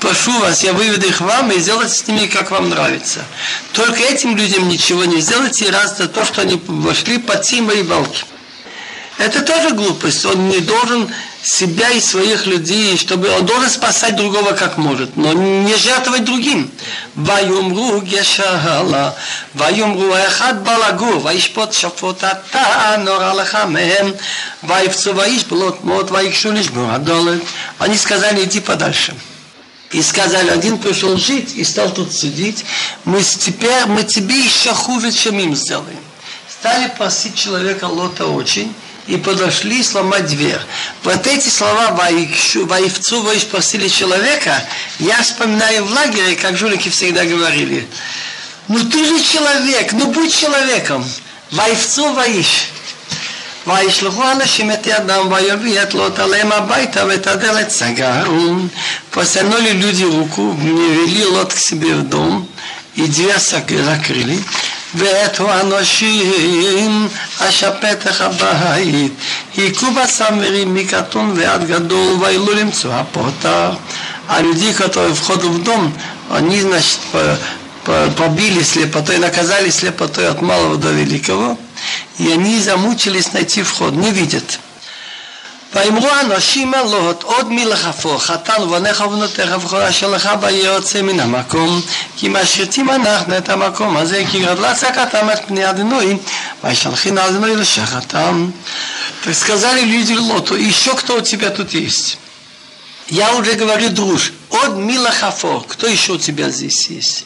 [0.00, 3.24] прошу вас, я выведу их вам и сделайте с ними, как вам нравится.
[3.72, 7.82] Только этим людям ничего не сделайте, раз за то, что они вошли под те мои
[7.82, 8.24] волки.
[9.18, 10.26] Это тоже глупость.
[10.26, 11.08] Он не должен
[11.42, 16.70] себя и своих людей, чтобы он должен спасать другого как может, но не жертвовать другим.
[17.14, 19.16] Ваюмру гешала,
[19.54, 24.16] ваюмру эхад балагу, ваишпот шафотата норалахамем,
[24.62, 26.66] ваевцу ваиш блот мот, ваикшу лишь
[27.78, 29.14] Они сказали, иди подальше.
[29.96, 32.66] И сказали, один пришел жить и стал тут сидеть,
[33.06, 35.98] мы теперь мы тебе еще хуже, чем им сделаем.
[36.50, 38.74] Стали просить человека Лота очень,
[39.06, 40.60] и подошли сломать дверь.
[41.02, 44.62] Вот эти слова «Воевцу вы спросили человека»
[44.98, 47.88] я вспоминаю в лагере, как жулики всегда говорили.
[48.68, 51.02] Ну ты же человек, ну будь человеком.
[51.52, 52.68] «Воевцу воиш».
[53.67, 58.55] וישלחו אנשים את ידם ויביא את לוט עליהם הביתה ואת הדלת סגרו.
[59.13, 62.47] Посянули люди руку, вели лот к себе в дом,
[62.95, 63.39] и дверь
[63.85, 64.39] закрыли.
[64.95, 67.07] ואת האנשים
[67.39, 69.11] אשר פתח הבית
[69.57, 73.73] היכו בסמרים מקטון ועד גדול והעלו למצוא הפותח.
[74.29, 75.93] А людей, которые входят в дом,
[76.29, 76.99] они, значит,
[77.83, 81.57] побили слепотой, наказали слепотой от малого до великого,
[82.17, 84.59] и они замучились найти вход, не видят.
[85.73, 91.19] ויאמרו אנשים אל לוט עוד מלכפו חתן ובניך ובנותיך וכל אשר לך בה יוצא מן
[91.19, 91.81] המקום
[92.17, 96.17] כי משחיתים אנחנו את המקום הזה כי גדלה צעקתם את פני אדינוי
[96.63, 98.49] וישלחין אדינוי לשחתם
[99.23, 102.17] Так сказали люди Лоту, еще кто у тебя тут есть?
[103.07, 107.25] Я уже говорю, друж, от Милахафо, кто еще у тебя здесь есть?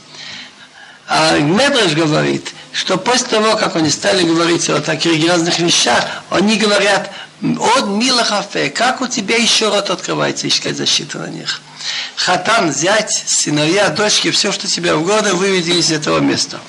[1.08, 6.57] А Медраж говорит, что после того, как они стали говорить о таких грязных вещах, они
[6.57, 7.11] говорят,
[7.43, 11.63] от милахафе, как у тебя еще рот открывается искать защиту на них?
[12.15, 16.61] Хатан, зять, сыновья, дочки, все, что тебя в годы, выведи из этого места.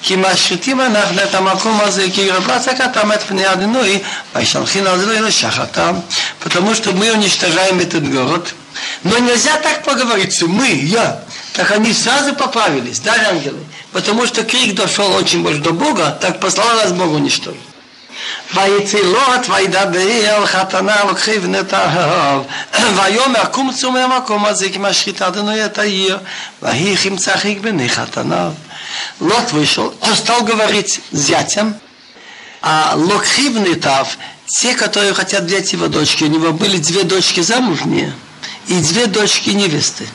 [0.00, 6.02] Кимашитима нахна тамакума зекирабацака там это не одно ну и пайшалхин одно и шахатам,
[6.40, 8.54] потому что мы уничтожаем этот город.
[9.02, 11.22] Но нельзя так поговорить, мы, я.
[11.52, 13.58] Так они сразу поправились, да, ангелы?
[13.91, 17.61] Потому что крик дошел очень больше до Бога, так послал нас Бог уничтожить.
[18.53, 22.43] ויצא לוט וידבר חתנה לוקחי בנותיו
[22.95, 26.19] ויאמר קום צאו מהמקום הזה כי משחית אדוני את העיר
[26.61, 28.53] ויהי כמצחיק בני חתניו.
[29.21, 31.75] Лот вышел, он стал говорить зятям,
[32.61, 38.13] а Локхивнитав, те, которые хотят взять его дочки, у него были две дочки замужние
[38.67, 40.07] и две дочки невесты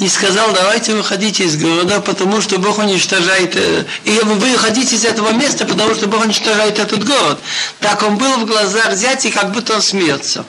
[0.00, 5.04] и сказал, давайте выходите из города, потому что Бог уничтожает, э, и вы выходите из
[5.04, 7.38] этого места, потому что Бог уничтожает этот город.
[7.80, 10.46] Так он был в глазах зятя, как будто он смеется.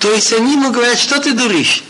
[0.00, 1.84] То есть они ему говорят, что ты дуришь?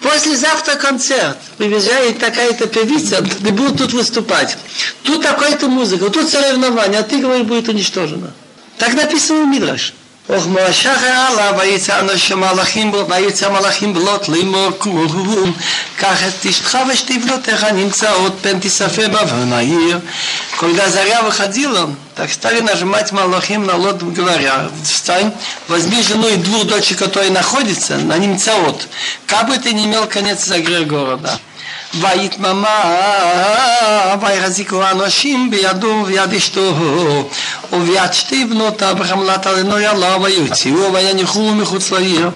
[0.00, 1.36] Послезавтра концерт.
[1.58, 4.56] Приезжает такая-то певица, ты будут тут выступать.
[5.02, 8.32] Тут такая-то музыка, тут соревнования, а ты говоришь, будет уничтожено.
[8.78, 9.92] Так написано в Мидраш.
[10.29, 15.51] וכמשחר עליו ויצא אנשים מלאכים בו ויצא מלאכים בלוט לאמור כולם
[15.97, 19.99] קח את אשתך ושתי בנותיך נמצאות פן תיספה בעוון העיר
[20.61, 25.33] Когда заря выходила, так стали нажимать Малахим на лот, говоря, встань,
[25.67, 28.87] возьми жену и двух дочек, которые находятся на Немцаот,
[29.25, 31.39] как бы ты не имел конец за грех города.
[31.95, 32.67] ויתממש
[34.21, 36.73] ויחזיקו האנשים בידו וביד אשתו
[37.73, 42.31] וביד שתי בנותיו בחמלת עלינו עליו ויוציאו ויניחו מחוץ לעיר.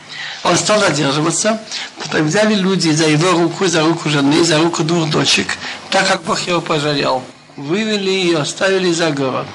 [0.45, 1.59] Он стал задерживаться,
[1.99, 5.57] потом взяли люди за его руку, за руку жены, за руку двух дочек,
[5.89, 7.23] так как Бог его пожалел.
[7.57, 9.47] Вывели ее, оставили за город.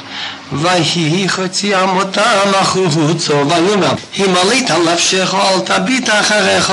[0.52, 6.72] ויהי חוציהם אותם החוצו, ויאמר, הימלאת על נפשך, אל תביט אחריך,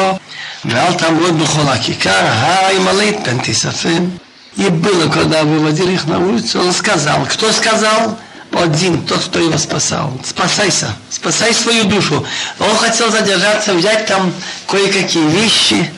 [0.66, 2.28] ואל תעמוד בכל הכיכר,
[2.68, 4.10] הימלאת פן תיספם.
[4.58, 8.18] И было, когда выводили их на улицу, он сказал, кто сказал?
[8.52, 10.12] Один, тот, кто его спасал.
[10.26, 12.26] Спасайся, спасай свою душу.
[12.60, 14.34] Он хотел задержаться, взять там
[14.68, 15.92] кое-какие вещи.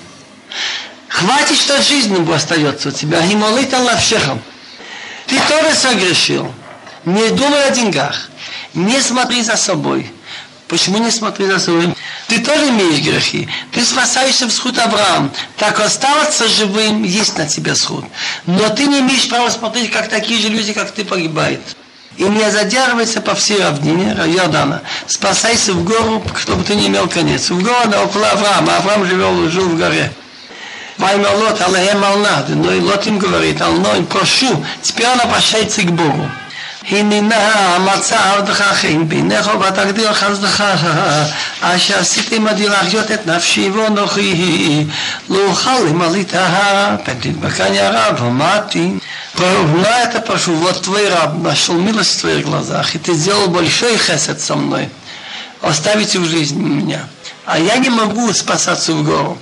[1.07, 3.21] Хватит, что жизнь остается у тебя.
[3.21, 4.41] Гимолит Аллахшехам.
[5.27, 6.51] Ты тоже согрешил.
[7.05, 8.29] Не думай о деньгах.
[8.73, 10.11] Не смотри за собой.
[10.68, 11.94] Почему не смотри за собой?
[12.28, 13.48] Ты тоже имеешь грехи.
[13.70, 15.30] Ты спасаешься в сход Авраам.
[15.58, 18.04] Так оставаться живым есть на тебя сход.
[18.46, 21.60] Но ты не имеешь права смотреть, как такие же люди, как ты, погибают.
[22.16, 24.82] И не задерживайся по всей равнине Иордана.
[25.06, 27.50] Спасайся в гору, чтобы ты не имел конец.
[27.50, 28.76] В гору около Авраама.
[28.78, 30.12] Авраам живел, жил в горе.
[30.96, 32.48] Ваймер Лот, Аллахем Алнад.
[32.48, 34.64] Но и Лот им говорит, Ално им прошу.
[34.80, 36.30] Теперь он обращается к Богу.
[36.89, 40.63] הננה מצב דרככם בינך ותגדיר חסדך
[41.61, 44.85] אשר עשיתם עדי להחיות את נפשי ואנוכי
[45.29, 46.47] לא אוכל למליתה
[47.05, 48.91] פן תדבקני הרב ומעתי
[49.35, 53.97] Ровна это прошу, вот твой раб нашел милость в твоих глазах, и ты сделал большой
[53.97, 54.89] хесед со мной.
[55.61, 57.07] Оставите в жизни меня.
[57.45, 59.37] А я не могу спасаться в гору.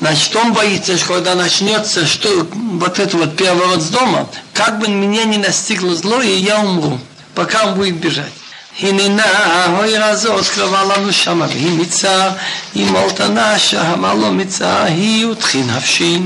[0.00, 4.88] Значит, он боится, что когда начнется что, вот это вот переворот с дома, как бы
[4.88, 7.00] меня не настигло зло, и я умру,
[7.34, 8.32] пока он будет бежать.
[8.80, 12.30] הננה ההויר הזאת קרבה לנו שמה והיא מצר,
[12.74, 16.20] היא מולתנה שהמה לא מצר, היא ותחי נפשי.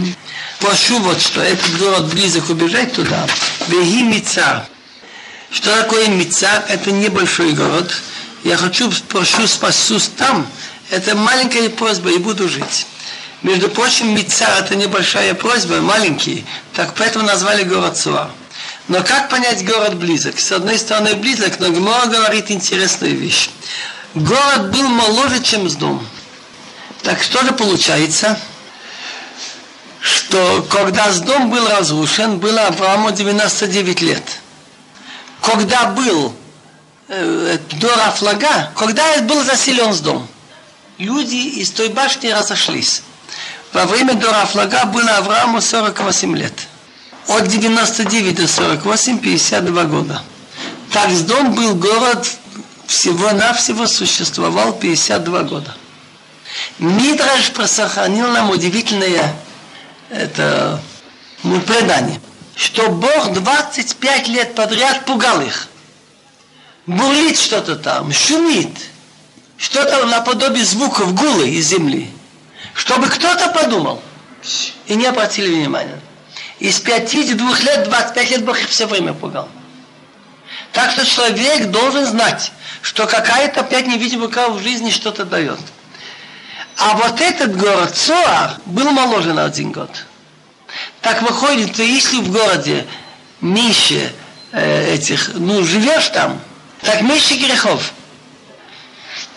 [0.60, 3.26] Прошу вот, что этот город близок убежать туда.
[3.68, 4.66] Веги Мицар.
[5.50, 6.62] Что такое Мицар?
[6.68, 7.90] Это небольшой город.
[8.44, 10.46] Я хочу, прошу, спасусь там.
[10.90, 12.86] Это маленькая просьба и буду жить.
[13.45, 16.43] Между прочим, Мицар это небольшая просьба, маленький,
[16.73, 18.31] так поэтому назвали город Суар.
[18.87, 20.39] Но как понять город близок?
[20.39, 23.51] С одной стороны близок, но Гмора говорит интересную вещь.
[24.15, 26.03] Город был моложе, чем с дом.
[27.03, 28.39] Так что же получается?
[30.01, 34.23] Что когда с дом был разрушен, было Аврааму 99 лет.
[35.43, 36.33] Когда был
[37.09, 40.27] э, Дора Флага, когда был заселен с дом,
[40.97, 43.03] люди из той башни разошлись.
[43.75, 46.53] Во время Дора Флага было Аврааму 48 лет.
[47.27, 50.21] От 99 до 48, 52 года.
[50.93, 52.25] Так с дом был город,
[52.87, 55.75] всего-навсего существовал 52 года.
[56.79, 59.35] Мидраш просохранил нам удивительное
[60.09, 60.79] это,
[61.43, 62.21] ну, предание,
[62.55, 65.67] что Бог 25 лет подряд пугал их.
[66.85, 68.71] Бурлит что-то там, шумит,
[69.57, 72.14] что-то наподобие звуков гулы из земли
[72.73, 74.01] чтобы кто-то подумал
[74.87, 75.99] и не обратили внимания.
[76.59, 79.49] Из 52 лет, 25 лет Бог их все время пугал.
[80.71, 82.51] Так что человек должен знать,
[82.81, 85.59] что какая-то опять невидимая рука в жизни что-то дает.
[86.77, 90.05] А вот этот город Цоар был моложе на один год.
[91.01, 92.85] Так выходит, что если в городе
[93.39, 94.11] меньше
[94.51, 96.39] э, этих, ну, живешь там,
[96.81, 97.93] так меньше грехов.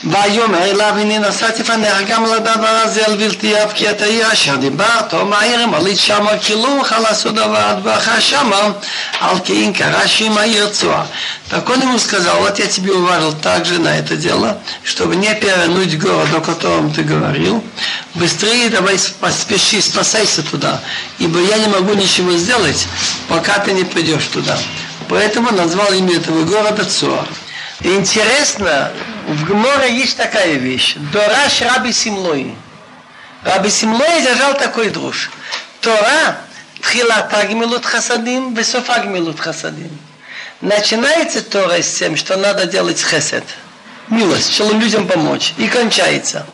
[0.04, 4.56] ויאמר אליו הנה נסעתי פניך גם לדבר הזה על בלתי אב כי אתה עיר אשר
[4.56, 8.72] דיברת או מהעיר מליץ שמה כי לא אוכל לעשות דבר ברכה שמה
[9.20, 11.06] על כן קרא שם העיר צועה.
[11.50, 16.00] Так он ему сказал, вот я тебе уважил также на это дело, чтобы не перевернуть
[16.00, 17.64] город, о котором ты говорил.
[18.16, 20.82] Быстрее давай поспеши, спасайся туда,
[21.20, 22.88] ибо я не могу ничего сделать,
[23.28, 24.58] пока ты не придешь туда.
[25.10, 27.28] Поэтому назвал имя этого города Цуар.
[27.81, 28.91] Интересно,
[29.29, 30.97] в Гморе есть такая вещь.
[31.13, 32.55] Дораш Раби Симлой.
[33.45, 35.31] Раби Симлой держал такой друж.
[35.81, 36.39] Тора
[36.83, 39.97] Тхилата Гмилут Хасадим, Весофа Гмилут Хасадим.
[40.61, 43.45] Начинается Тора с тем, что надо делать хесед.
[44.09, 45.55] Милость, чтобы людям помочь.
[45.57, 46.47] И кончается.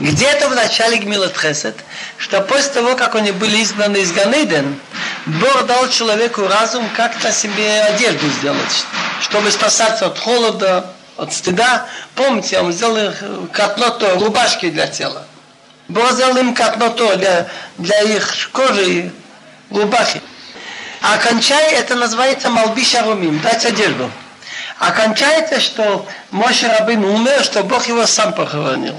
[0.00, 1.76] Где-то в начале Гмилат Хесед,
[2.18, 4.78] что после того, как они были изгнаны из Ганейден,
[5.26, 8.86] Бог дал человеку разум как-то себе одежду сделать,
[9.20, 11.86] чтобы спасаться от холода, от стыда.
[12.14, 13.12] Помните, он сделал
[13.52, 15.24] катното, рубашки для тела.
[15.88, 19.10] Бог сделал им катното для, для их кожи,
[19.68, 20.22] рубахи.
[21.02, 24.08] А кончай, это называется малбиша румим, дать одежду.
[24.78, 28.94] А кончается, что Моше Рабин умер, что Бог его сам похоронил.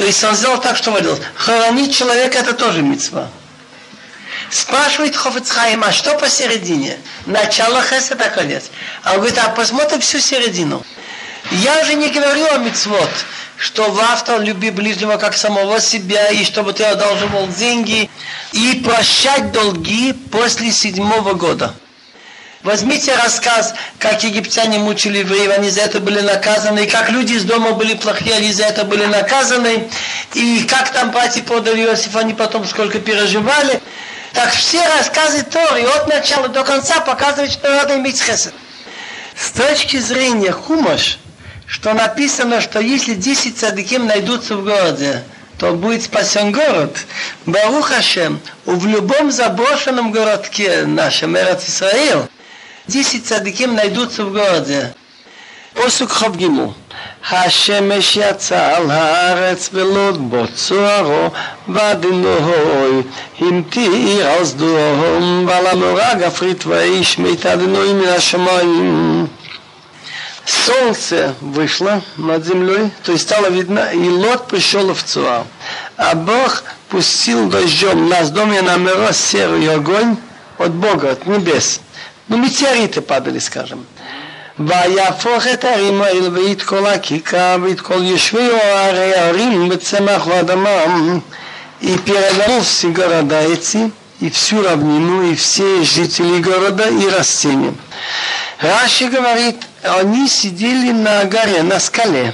[0.00, 1.20] То есть он сделал так, что водил.
[1.34, 3.28] Хоронить человека это тоже мецва.
[4.50, 6.96] Спрашивает Хофицхайм, а что посередине?
[7.26, 8.70] Начало хесед, а конец.
[9.04, 10.82] А он говорит, а посмотрим всю середину.
[11.50, 13.10] Я же не говорю о мицвод,
[13.58, 18.08] что в автор люби ближнего как самого себя, и чтобы ты одолживал деньги,
[18.52, 21.74] и прощать долги после седьмого года.
[22.62, 27.44] Возьмите рассказ, как египтяне мучили евреев, они за это были наказаны, и как люди из
[27.44, 29.88] дома были плохие, они за это были наказаны,
[30.34, 33.80] и как там братья продали Иосифа, они потом сколько переживали.
[34.34, 38.52] Так все рассказы Торы от начала до конца показывают, что надо иметь хесед.
[39.34, 41.18] С точки зрения хумаш,
[41.66, 45.22] что написано, что если 10 цадыким найдутся в городе,
[45.58, 46.98] то будет спасен город.
[47.46, 52.28] Барух Хашем, в любом заброшенном городке нашем, Эрат Исраил,
[52.87, 54.93] 10 цадыким найдутся в городе.
[55.75, 56.43] פוסוק כ"ג
[57.31, 61.29] השמש יצא על הארץ ולוד בו צוערו
[61.69, 63.01] ודנוי
[63.39, 69.27] המטיר על סדום ועל המורה גפרית ואיש מיתדנוי מן השמיים
[70.47, 75.43] Солнце вышло над землей, то есть стало видно, и Лот пришел в Цуар.
[75.97, 80.17] А Бог пустил дождем на дом и на мороз серый огонь
[80.59, 81.81] от Бога, от небес.
[82.29, 83.85] Ну, метеориты падали, скажем.
[84.59, 90.69] ויהפוך את הערים האלה ואת כל הכיכר ואת כל יושבי ערי הערים בצמח ואדמה
[91.81, 97.73] и перевернул все города эти, и всю равнину, и все жители города, и растения.
[98.59, 102.33] Раши говорит, они сидели на горе, на скале.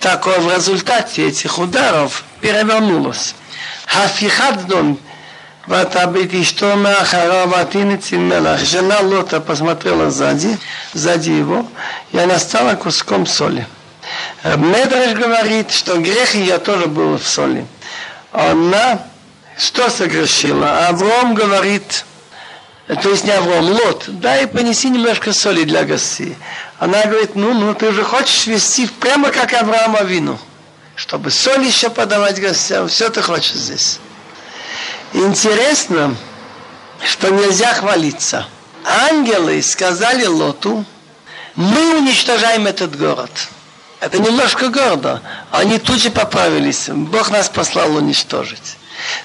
[0.00, 3.34] Так в результате этих ударов перевернулось.
[3.86, 4.98] Хафихаддон
[5.67, 8.59] Ватабит и что Мелах.
[8.59, 10.57] Жена Лота посмотрела сзади,
[10.93, 11.67] сзади его,
[12.13, 13.67] и она стала куском соли.
[14.43, 17.67] Медреш говорит, что грех ее тоже был в соли.
[18.31, 19.01] Она
[19.57, 20.87] что согрешила?
[20.87, 22.05] Авром говорит,
[22.87, 26.37] то есть не Авром, Лот, дай понеси немножко соли для гостей.
[26.79, 30.37] Она говорит, ну, ну, ты же хочешь вести прямо как Авраама вину,
[30.95, 33.99] чтобы соль еще подавать гостям, все ты хочешь здесь.
[35.13, 36.15] Интересно,
[37.03, 38.47] что нельзя хвалиться.
[38.83, 40.85] Ангелы сказали Лоту,
[41.55, 43.31] мы уничтожаем этот город.
[43.99, 45.21] Это немножко гордо.
[45.51, 46.87] Они тут же поправились.
[46.89, 48.77] Бог нас послал уничтожить.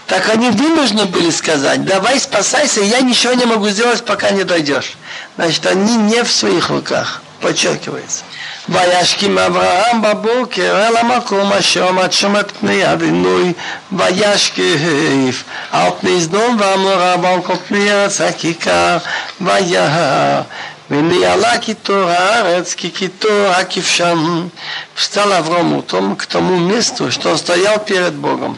[0.07, 4.95] Так они вынуждены были сказать, давай спасайся, я ничего не могу сделать, пока не дойдешь.
[5.37, 8.25] Значит, они не в своих руках, подчеркивается.
[8.70, 13.54] וישכים אברהם בבוקר אל המקום אשר עמד שם את פני אדינוי
[13.92, 18.98] וישכף על פני סדום ועמורה ועל כל פני ארץ הכיכר
[19.42, 20.42] ויהר
[20.92, 24.48] וניהלה קיטור הארץ כקיטור הכבשן.
[24.96, 28.58] Встал Авраам утром к тому месту, что он стоял перед Богом.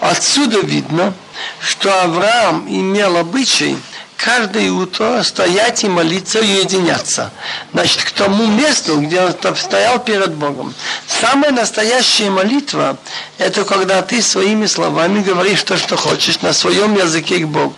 [0.00, 1.12] Отсюда видно,
[1.60, 3.86] что Авраам имел обычай –
[4.23, 7.31] каждое утро стоять и молиться и уединяться.
[7.73, 10.73] Значит, к тому месту, где он стоял перед Богом.
[11.07, 12.97] Самая настоящая молитва–
[13.37, 17.75] это когда ты своими словами говоришь то, что хочешь, на своем языке к Богу.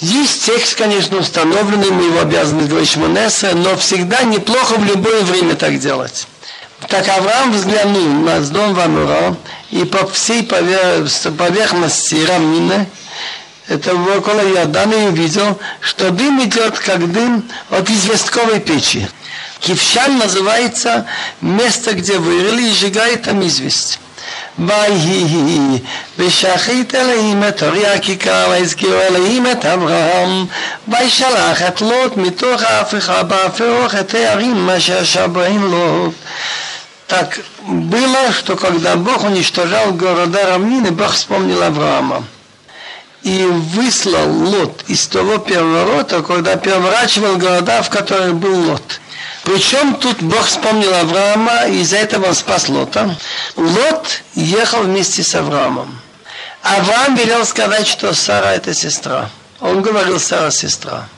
[0.00, 5.54] Есть текст, конечно, установленный, мы его обязаны говорить Монеса, но всегда неплохо в любое время
[5.56, 6.26] так делать.
[6.88, 9.36] Так Авраам взглянул на дом Ванура
[9.70, 12.86] и по всей поверхности равнины
[13.69, 19.07] это около Иордана и увидел, что дым идет, как дым от известковой печи.
[19.59, 21.07] Кившан называется
[21.41, 23.99] место, где вырыли и сжигает там известь.
[24.59, 25.79] ויהי
[26.19, 30.45] ושחית אלוהים את אורי הכיכר והזכירו אלוהים את אברהם
[30.87, 36.13] וישלח את לוט מתוך ההפיכה בהפוך את הערים אשר שבוין לוט.
[37.07, 42.23] Так было, что когда Бог уничтожал города равнины, Бог вспомнил Авраама
[43.22, 49.00] и выслал Лот из того переворота, когда переворачивал города, в которых был Лот.
[49.44, 53.16] Причем тут Бог вспомнил Авраама, и из-за этого он спас Лота.
[53.56, 56.00] Лот ехал вместе с Авраамом.
[56.62, 59.30] Авраам велел сказать, что Сара это сестра.
[59.60, 61.08] Он говорил, Сара сестра.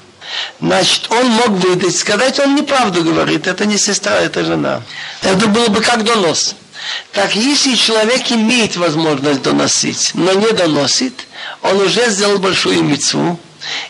[0.61, 4.83] Значит, он мог выдать, сказать, он неправду говорит, это не сестра, это жена.
[5.21, 6.55] Это было бы как донос.
[7.13, 11.27] Так если человек имеет возможность доносить, но не доносит,
[11.63, 13.39] он уже сделал большую мецву,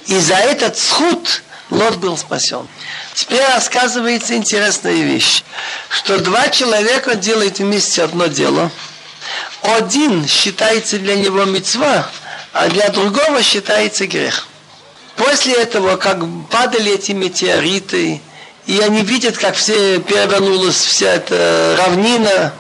[0.07, 2.69] и за этот сход Лот был спасен.
[3.15, 5.43] Теперь рассказывается интересная вещь,
[5.89, 8.71] что два человека делают вместе одно дело.
[9.63, 12.07] Один считается для него мецва,
[12.53, 14.49] а для другого считается грех.
[15.17, 16.19] После этого, как
[16.51, 18.21] падали эти метеориты,
[18.67, 22.53] и они видят, как все перевернулась вся эта равнина,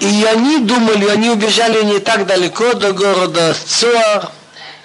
[0.00, 4.30] и они думали, они убежали не так далеко до города Цуар,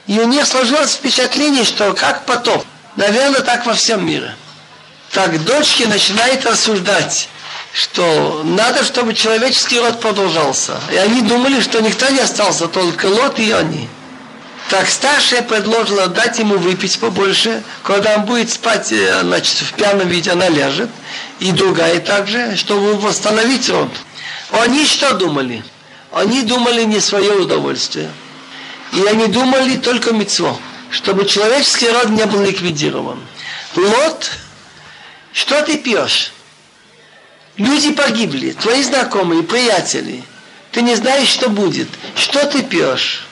[0.07, 2.65] И у них сложилось впечатление, что как потоп.
[2.95, 4.35] Наверное, так во всем мире.
[5.11, 7.29] Так дочки начинают рассуждать,
[7.73, 10.79] что надо, чтобы человеческий род продолжался.
[10.91, 13.87] И они думали, что никто не остался, только Лот и они.
[14.69, 20.07] Так старшая предложила дать ему выпить побольше, когда он будет спать, э, значит, в пьяном
[20.07, 20.89] виде она ляжет,
[21.39, 23.89] и другая также, чтобы восстановить род.
[24.53, 25.63] Они что думали?
[26.11, 28.11] Они думали не свое удовольствие.
[28.93, 30.57] И они думали только мецво,
[30.91, 33.19] чтобы человеческий род не был ликвидирован.
[33.75, 34.31] Лот,
[35.31, 36.31] что ты пьешь?
[37.57, 40.23] Люди погибли, твои знакомые, приятели.
[40.71, 41.87] Ты не знаешь, что будет.
[42.15, 43.25] Что ты пьешь?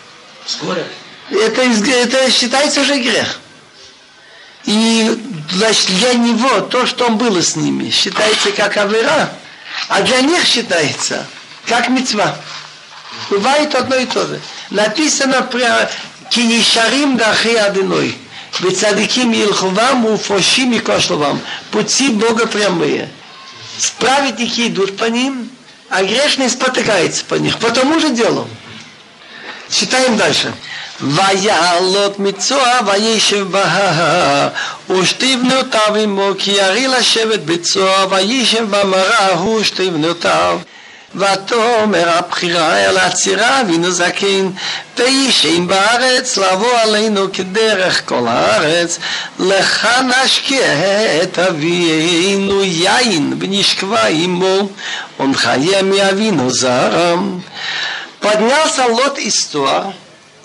[0.47, 0.83] Скоро.
[1.29, 3.39] Это, это считается уже грех.
[4.65, 5.19] И
[5.51, 9.31] значит, для него то, что он было с ними, считается как авера,
[9.87, 11.25] а для них считается
[11.65, 12.35] как мецва.
[13.29, 14.39] Бывает одно и то же.
[14.69, 15.89] Написано про
[16.29, 18.17] кинишарим дахи адиной.
[18.59, 21.39] Бецадиким илхувам уфошим и кошловам.
[21.71, 23.09] Пути Бога прямые.
[23.97, 25.49] Праведники идут по ним,
[25.89, 27.57] а грешные спотыкаются по них.
[27.57, 28.47] По тому же делу.
[29.69, 30.53] Читаем дальше.
[31.00, 34.48] ויעלות מצוע וישב בה
[34.90, 40.58] ושתי בנותיו עמו כי ירי לשבת בצוע וישב במראה הוא שתי בנותיו
[41.14, 44.50] ותאמר הבחירה אל עצירה אבינו זקן
[44.98, 48.98] וישם בארץ לבוא עלינו כדרך כל הארץ
[49.38, 49.88] לך
[50.24, 50.66] נשקיע
[51.22, 54.68] את אבינו יין ונשכבה עמו
[55.20, 57.38] ונחיה מאבינו זרם
[58.26, 59.92] Поднялся Лот из Туар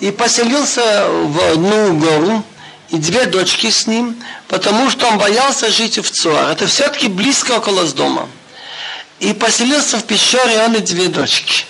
[0.01, 2.45] и поселился в одну гору,
[2.91, 4.17] и две дочки с ним,
[4.49, 6.51] потому что он боялся жить в Цуар.
[6.51, 8.29] Это все-таки близко около дома.
[9.19, 11.65] И поселился в пещере он и две дочки.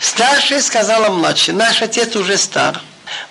[0.00, 2.80] Старшая сказала младшей, наш отец уже стар,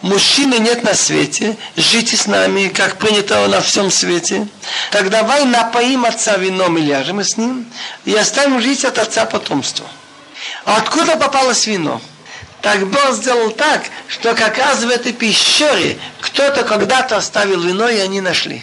[0.02, 4.48] мужчины нет на свете, жите с нами, как принято на всем свете.
[4.92, 7.66] Так давай напоим отца вином и ляжем с ним,
[8.06, 9.88] и оставим жить от отца потомство.
[10.64, 12.00] А откуда попалось вино?
[12.65, 17.99] Так Бог сделал так, что как раз в этой пещере кто-то когда-то оставил вино, и
[17.99, 18.63] они нашли.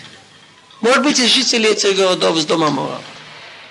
[0.81, 2.99] Может быть, и жители этих городов с дома Мора.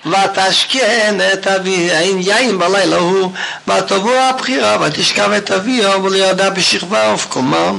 [0.05, 3.33] ותשכן את אבי עם יין בלילה הוא,
[3.69, 7.73] ותבוא הבחירה, ותשכב את אביה, ולידה בשכבה ובקומה.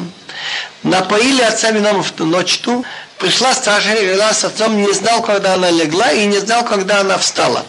[0.83, 2.85] Напоили отца вином в ту ночь ту,
[3.17, 6.99] пришла старшая и легла с отцом, не знал, когда она легла, и не знал, когда
[6.99, 7.65] она встала.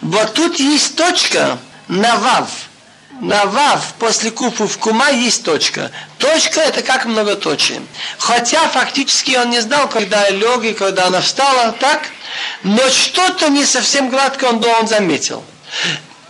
[0.00, 2.71] Вот тут есть точка на вав –
[3.23, 5.91] на вав после куфу в кума есть точка.
[6.17, 7.81] Точка это как многоточие.
[8.17, 12.01] Хотя фактически он не знал, когда лег и когда она встала, так?
[12.63, 15.41] Но что-то не совсем гладко он, он заметил.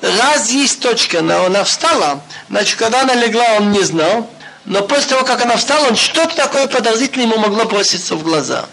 [0.01, 4.29] Раз есть точка, но она встала, значит, когда она легла, он не знал.
[4.65, 8.65] Но после того, как она встала, он что-то такое подозрительное ему могло броситься в глаза.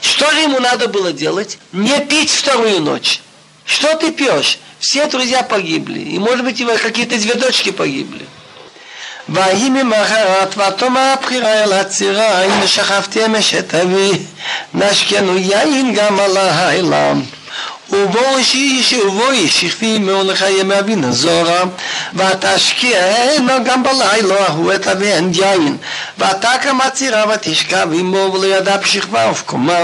[0.00, 1.58] Что же ему надо было делать?
[1.72, 3.20] Не пить вторую ночь.
[3.64, 4.60] Что ты пьешь?
[4.85, 5.99] Все друзья погибли.
[5.99, 8.25] И может быть его какие-то две дочки погибли.
[9.29, 14.11] ויהי ממחרת ותאמר הבחירה אל הצירה הנה שכבתי אמש את אבי
[14.73, 17.13] נשקנו יין גם על הלילה
[17.89, 21.63] ובו איש ובו איש שכבי מאוד לחיי מאבינה זורה
[22.15, 25.77] ותשקיענו גם בלילה ההוא את אבי אין יין
[26.17, 29.83] ותקם הצירה ותשכב עמו ולא ידע בשכבה ובקומה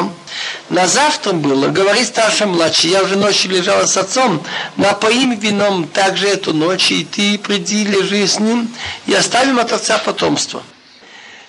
[0.69, 4.43] На завтра было, говорит старший младший, я уже ночью лежала с отцом,
[4.75, 8.69] напоим вином также эту ночь, и ты приди, лежи с ним,
[9.05, 10.61] и оставим от отца потомство.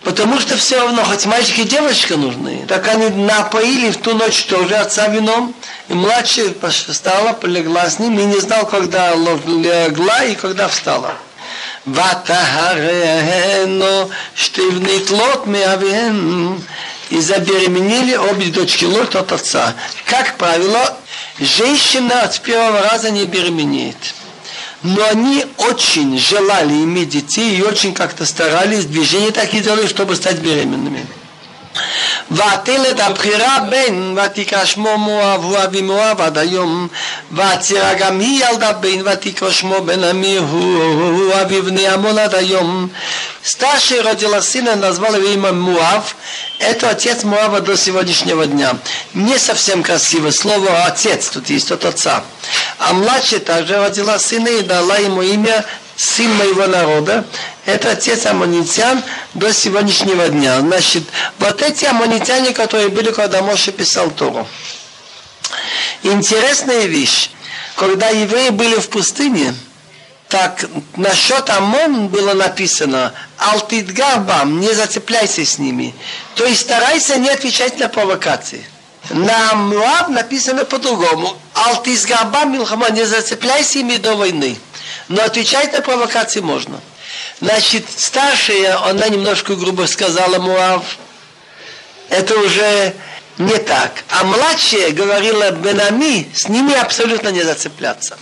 [0.02, 4.44] Потому что все равно, хоть мальчик и девочка нужны, так они напоили в ту ночь
[4.44, 5.54] тоже отца вином,
[5.88, 11.14] и младшая встала, полегла с ним, и не знал, когда легла и когда встала.
[11.86, 13.84] ותהרנו
[14.34, 16.48] שתי בנית לוט מאביהן
[17.13, 19.75] и забеременели обе дочки Лот от отца.
[20.05, 20.97] Как правило,
[21.39, 24.15] женщина от первого раза не беременеет.
[24.81, 30.39] Но они очень желали иметь детей и очень как-то старались, движения такие делали, чтобы стать
[30.39, 31.05] беременными.
[32.32, 36.88] ותלד הבחירה בן ותקרא שמו מואב הוא אבי מואב עד היום
[37.30, 42.88] והצירה גם היא ילדה בן ותקרא שמו בן עמי הוא אבי בני עמון עד היום
[43.48, 46.16] Старшая родила сына, назвала его имя Муав.
[46.58, 48.76] Это отец Муава до сегодняшнего дня.
[49.14, 52.22] Не совсем красивое слово отец, тут есть от отца.
[52.78, 55.64] А младшая также родила сына и дала ему имя
[55.96, 57.24] сын моего народа,
[57.65, 59.01] это отец аммонитян
[59.33, 60.59] до сегодняшнего дня.
[60.59, 61.03] Значит,
[61.39, 64.47] вот эти аммонитяне, которые были, когда Моше писал Тору.
[66.03, 67.29] Интересная вещь.
[67.75, 69.53] Когда евреи были в пустыне,
[70.33, 75.93] Так насчет Амон было написано «Алтидгарбам»– не зацепляйся с ними.
[76.33, 78.65] То есть старайся не отвечать на провокации.
[79.11, 81.37] На Муав написано по-другому.
[81.53, 84.57] Алтизгарбам Милхама, не зацепляйся ими до войны.
[85.07, 86.81] Но отвечать на провокации можно.
[87.41, 90.83] Значит, старшая, она немножко грубо сказала Муав,
[92.09, 92.93] это уже
[93.37, 94.03] не так.
[94.09, 98.17] А младшая говорила Бенами, с ними абсолютно не зацепляться.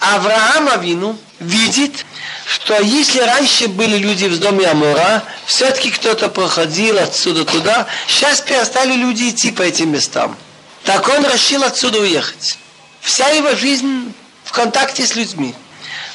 [0.00, 2.04] Авраам Авину видит,
[2.46, 8.92] что если раньше были люди в доме Амура, все-таки кто-то проходил отсюда туда, сейчас перестали
[8.92, 10.36] люди идти по этим местам.
[10.84, 12.58] Так он решил отсюда уехать.
[13.00, 14.12] Вся его жизнь
[14.44, 15.54] в контакте с людьми.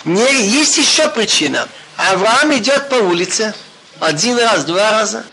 [0.05, 1.67] Не, есть еще причина.
[1.96, 3.54] Авраам идет по улице
[4.00, 5.24] один раз, два раза.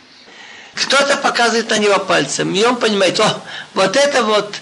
[0.73, 3.41] Кто-то показывает на него пальцем, и он понимает, о,
[3.73, 4.55] вот это вот,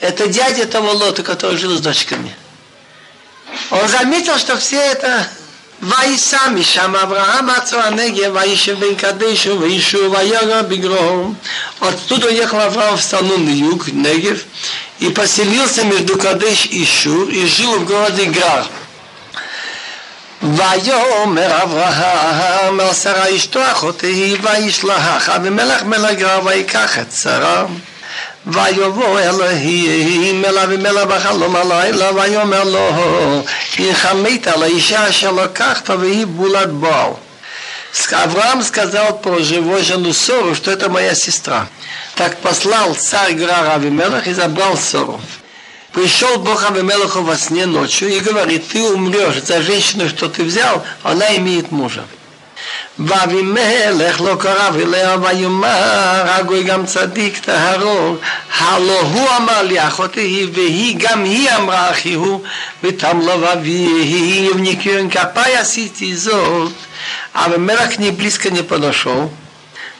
[0.00, 2.34] это дядя того лота, который жил с дочками.
[3.70, 5.26] Он заметил, что все это
[5.82, 11.34] וייסע משם אברהם עצו הנגב, וישב בין קדש וישוב ויגע בגרום.
[11.80, 14.44] Оттуда уехал Авраам в страну на юг, Негев,
[14.98, 18.66] и поселился между Кадеш и Шур, и жил в городе Грар.
[20.44, 27.64] ויאמר אברהם אל שרה אשתו אחותי וישלח אבימלך מלך גרר ויקח את שרה
[28.46, 32.90] ויבוא אלוהים אליו ומלה בחלום הלילה ויאמר לו
[33.78, 37.10] אם חמית על האישה אשר לקחת והיא בולת בעל
[38.12, 41.68] Авраам сказал про живой жену Сору, что это моя сестра.
[42.14, 45.20] Так послал царь Грар Авимелах и забрал Сору.
[45.94, 50.84] Пришел Бог Авимелаху во сне ночью и говорит, ты умрешь за женщину, что ты взял,
[51.02, 52.04] она имеет мужа.
[52.98, 58.16] ואבימלך לא קרב אליה ויאמר הגוי גם צדיק טהרו
[58.58, 62.40] הלא הוא אמר לי אחותי היא והיא גם היא אמרה אחי הוא
[62.82, 66.72] ותם לבבי ובניקיון כפיי עשיתי זאת
[67.34, 69.30] אבימלך не близко не подошел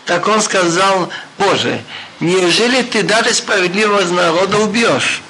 [0.05, 1.81] так он сказал Боже
[2.21, 5.23] неужели ты даже справедливого народа убьешь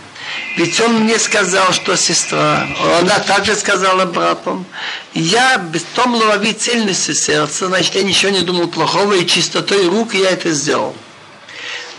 [0.57, 2.67] Ведь он мне сказал, что сестра,
[3.01, 4.67] она также сказала братам,
[5.15, 10.15] я без том лови цельности сердца, значит, я ничего не думал плохого, и чистотой рук
[10.15, 10.95] я это сделал.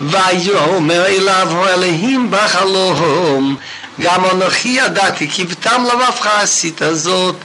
[0.02, 3.56] ויאמר אליו אלוהים בחלום
[4.00, 7.36] גם אנוכי ידעתי כי בתם לבבך עשית זאת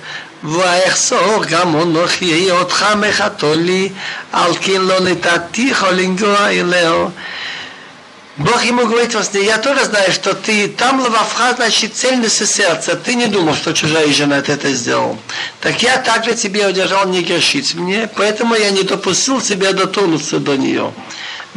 [0.44, 3.88] ואחסוך גם אנוכי אותך מחתו לי
[4.32, 6.92] על כן לא נתתיך לנגוע אליה
[8.38, 12.94] Бог ему говорит во сне, я тоже знаю, что ты там лававха, значит, цельность сердца.
[12.94, 15.18] Ты не думал, что чужая жена это сделал.
[15.60, 20.56] Так я также тебе удержал не грешить мне, поэтому я не допустил тебя дотронуться до
[20.56, 20.92] нее.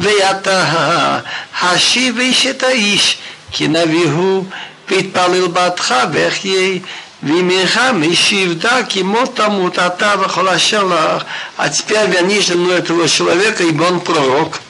[0.00, 1.18] ואתה
[1.60, 3.18] השיב איש את האיש,
[3.52, 4.44] כי נביא הוא,
[4.90, 6.78] והתפלל בעדך ואחיה,
[7.22, 11.22] וימינך משיבדה, כי מות תמות אתה וכל אשר לך.
[11.58, 14.60] А теперь верни жену этого человека, ибо он пророк.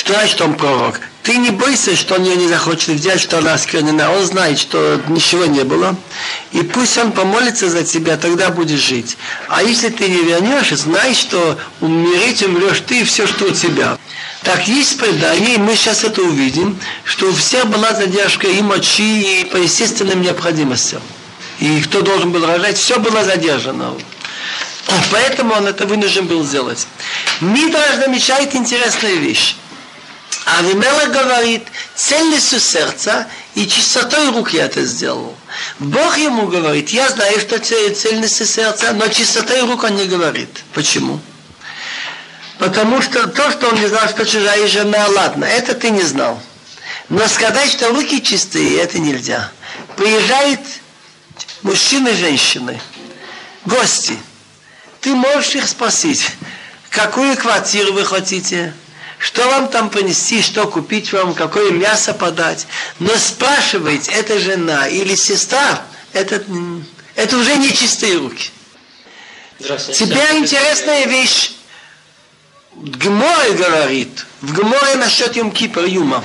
[0.00, 0.98] что значит он пророк?
[1.22, 4.10] Ты не бойся, что он ее не захочет взять, что она осквернена.
[4.10, 5.94] Он знает, что ничего не было.
[6.52, 9.18] И пусть он помолится за тебя, тогда будешь жить.
[9.48, 13.98] А если ты не вернешь, знай, что умереть умрешь ты и все, что у тебя.
[14.42, 19.42] Так есть предание, и мы сейчас это увидим, что у всех была задержка и мочи,
[19.42, 21.02] и по естественным необходимостям.
[21.58, 23.92] И кто должен был рожать, все было задержано.
[25.10, 26.86] Поэтому он это вынужден был сделать.
[27.42, 29.56] Мидраж намечает интересную вещь.
[30.46, 31.64] Авимела говорит,
[31.94, 35.36] цельностью сердца и чистотой рук я это сделал.
[35.78, 40.48] Бог ему говорит, я знаю, что цельностью сердца, но чистотой рук он не говорит.
[40.72, 41.20] Почему?
[42.58, 46.40] Потому что то, что он не знал, что чужая жена, ладно, это ты не знал.
[47.08, 49.50] Но сказать, что руки чистые, это нельзя.
[49.96, 50.60] Приезжают
[51.62, 52.80] мужчины и женщины,
[53.64, 54.16] гости.
[55.00, 56.30] Ты можешь их спросить,
[56.90, 58.74] какую квартиру вы хотите,
[59.20, 62.66] что вам там принести, что купить вам, какое мясо подать.
[62.98, 65.82] Но спрашивать, это жена или сестра,
[66.14, 66.42] это,
[67.14, 68.50] это уже не чистые руки.
[69.58, 71.52] Теперь интересная вещь.
[72.72, 76.24] Гморе говорит, в Гморе насчет Юм Кипр Юма,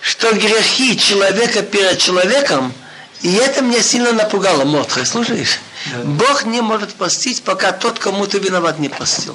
[0.00, 2.72] что грехи человека перед человеком,
[3.22, 5.58] и это меня сильно напугало, Мотха, слушаешь?
[5.86, 6.02] Да.
[6.04, 9.34] Бог не может простить, пока тот, кому ты виноват, не простил.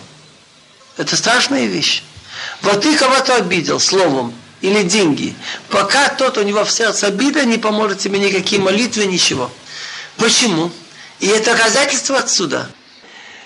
[0.95, 2.03] Это страшная вещь.
[2.62, 5.36] Вот ты кого-то обидел словом или деньги.
[5.70, 9.51] Пока тот у него в сердце обида, не поможет тебе никакие молитвы, ничего.
[10.18, 10.72] Почему?
[11.20, 12.70] И это доказательство отсюда.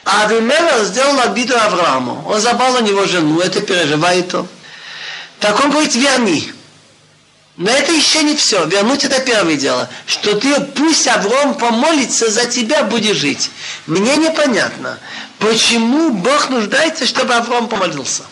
[0.03, 2.23] А Авимелах сделал обиду Аврааму.
[2.27, 4.47] Он забрал у него жену, это переживает он.
[5.39, 6.51] Так он говорит, верни.
[7.57, 8.65] Но это еще не все.
[8.65, 9.89] Вернуть это первое дело.
[10.05, 13.49] Что ты, пусть Авром помолится за тебя, будешь жить.
[13.87, 14.99] Мне непонятно,
[15.39, 18.23] почему Бог нуждается, чтобы Авром помолился.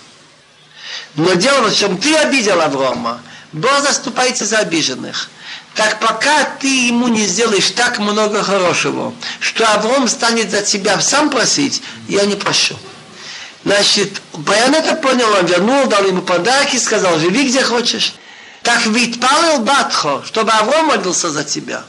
[1.16, 3.22] Но дело в чем ты обидел Аврома.
[3.52, 5.30] Бог заступается за обиженных.
[5.76, 11.30] Так пока ты ему не сделаешь так много хорошего, что Авром станет за тебя сам
[11.30, 12.76] просить, я не прощу.
[13.64, 18.14] Значит, Баян это понял, он вернул, дал ему подарки, сказал, живи где хочешь.
[18.62, 21.84] Так ведь палил Батхо, чтобы Авром молился за тебя.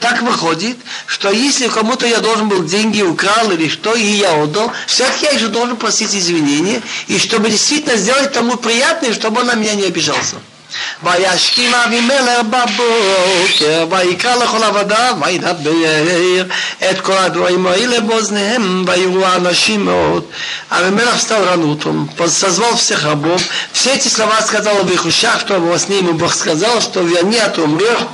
[0.00, 0.76] Так выходит,
[1.06, 5.30] что если кому-то я должен был деньги украл или что, и я отдал, все-таки я
[5.30, 9.84] еще должен просить извинения, и чтобы действительно сделать тому приятное, чтобы он на меня не
[9.84, 10.36] обижался.
[11.03, 16.43] וישכים אבימלך בבוקר, ויקרא לכל עבדיו, וידבר
[16.91, 20.23] את כל הדברים האלה באוזניהם, ויראו האנשים מאוד.
[20.71, 23.41] Авимелах встал рано утром, созвал всех рабов,
[23.73, 27.23] все эти слова сказал в их ушах, что во сне ему Бог сказал, что в
[27.23, 28.07] нет умрешь,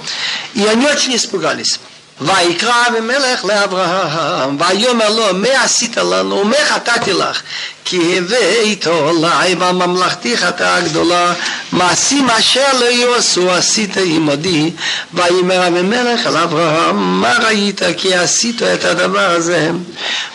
[0.56, 1.80] и они очень испугались.
[2.22, 7.42] ויקרא אבימלך לאברהם, ויאמר לו, מה עשית לנו, ומה חטאתי לך?
[7.86, 11.34] כי הבאת עלי בממלכתי חטאה גדולה,
[11.72, 14.72] מעשים אשר לא יעשו עשית עמדי.
[15.14, 19.72] ויאמר אבימלך אל אברהם, מה ראית כי עשית את הדבר הזה?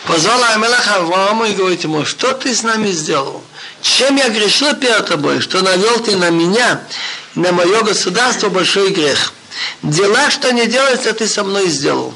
[0.07, 3.41] Позвал Амелах Аврааму и говорит ему, что ты с нами сделал?
[3.81, 6.81] Чем я грешил перед тобой, что навел ты на меня,
[7.35, 9.31] на мое государство большой грех?
[9.82, 12.14] Дела, что не делается, ты со мной сделал.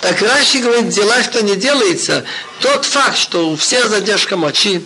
[0.00, 2.24] Так Раши говорит, дела, что не делается,
[2.60, 4.84] тот факт, что у всех задержка мочи.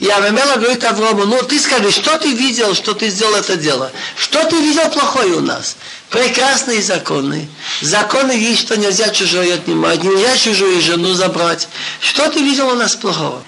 [0.00, 3.92] И Авамела говорит Аврому, ну ты скажи, что ты видел, что ты сделал это дело?
[4.16, 5.76] Что ты видел плохое у нас?
[6.10, 7.48] Прекрасные законы.
[7.80, 11.68] Законы есть, что нельзя чужое отнимать, нельзя чужую жену забрать.
[12.00, 13.42] Что ты видел у нас плохого?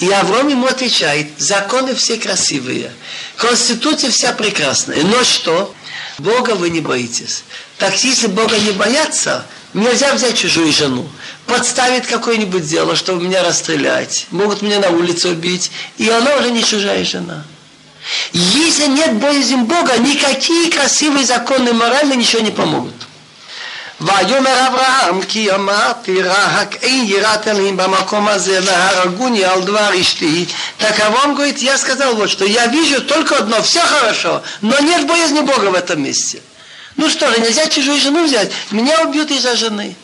[0.00, 2.92] И Авром ему отвечает, законы все красивые,
[3.36, 5.04] конституция вся прекрасная.
[5.04, 5.72] Но что?
[6.18, 7.44] Бога вы не боитесь.
[7.78, 11.08] Так если Бога не бояться, нельзя взять чужую жену,
[11.46, 16.64] подставить какое-нибудь дело, чтобы меня расстрелять, могут меня на улице убить, и она уже не
[16.64, 17.44] чужая жена.
[18.32, 22.94] Если нет боязни Бога, никакие красивые законы морально ничего не помогут.
[24.03, 30.45] ויאמר אברהם כי אמרתי רק אין יראת אלוהים במקום הזה והרגוני על דבר אשתי
[30.79, 35.05] так Авраам говорит, я сказал вот что, я вижу только одно, все хорошо, но нет
[35.05, 36.41] боязни Бога в этом месте.
[36.95, 39.95] Ну что же, нельзя чужую жену взять, меня убьют из-за жены.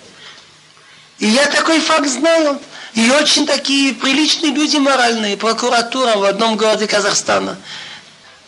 [1.20, 2.60] И я такой факт знаю.
[2.94, 7.58] И очень такие приличные люди моральные, прокуратура в одном городе Казахстана.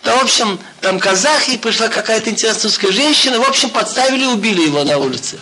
[0.03, 4.61] Да, в общем, там казахи, пришла какая-то интересная русская женщина, в общем, подставили и убили
[4.61, 5.39] его на улице,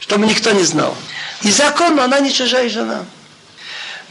[0.00, 0.96] чтобы никто не знал.
[1.42, 3.04] И закон, она не чужая жена.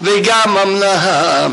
[0.02, 1.48] וגם אמנה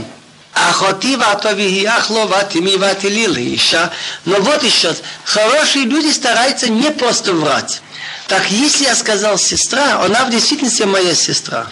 [0.55, 3.91] אחותי ואטובי ахло ватими ватили иша.
[4.25, 7.83] Но вот еще, хорошие люди стараются не просто врать.
[8.29, 11.67] Так если я сказал сестра, она в действительности моя сестра.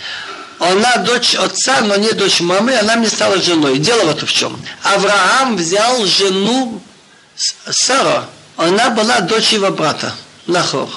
[0.59, 3.77] Она дочь отца, но не дочь мамы, она мне стала женой.
[3.77, 4.59] Дело вот в чем.
[4.81, 6.81] Авраам взял жену
[7.69, 10.13] Сара, она была дочь его брата,
[10.47, 10.89] Нахор.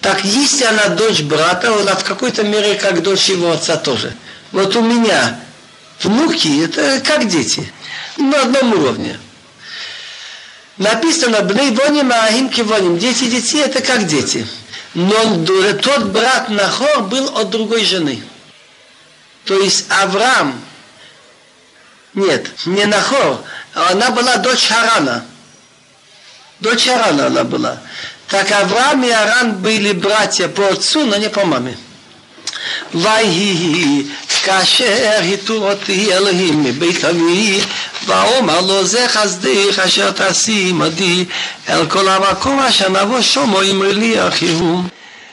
[0.00, 4.14] Так если она дочь брата, она в какой-то мере как дочь его отца тоже.
[4.52, 5.40] Вот у меня
[6.00, 7.70] внуки, это как дети,
[8.16, 9.18] на одном уровне.
[10.78, 12.98] Написано, бней воним, а ахим кивоним.
[12.98, 14.46] Дети детей, это как дети.
[14.94, 15.44] Но
[15.82, 18.22] тот брат Нахор был от другой жены.
[19.49, 20.59] То есть Авраам,
[22.13, 23.43] нет, не Нахор,
[23.73, 25.25] она была дочь Харана.
[26.59, 27.81] Дочь Харана она была.
[28.27, 31.77] Так Авраам и Аран были братья по отцу, но не по маме.
[32.93, 34.03] ויהי
[34.43, 37.61] כאשר היתו אותי אלוהים מבית אבי
[38.05, 41.25] ואומר לו זה חסדך אשר תעשי עמדי
[41.69, 44.81] אל כל המקום אשר נבוא שומו אמרי לי אחיהו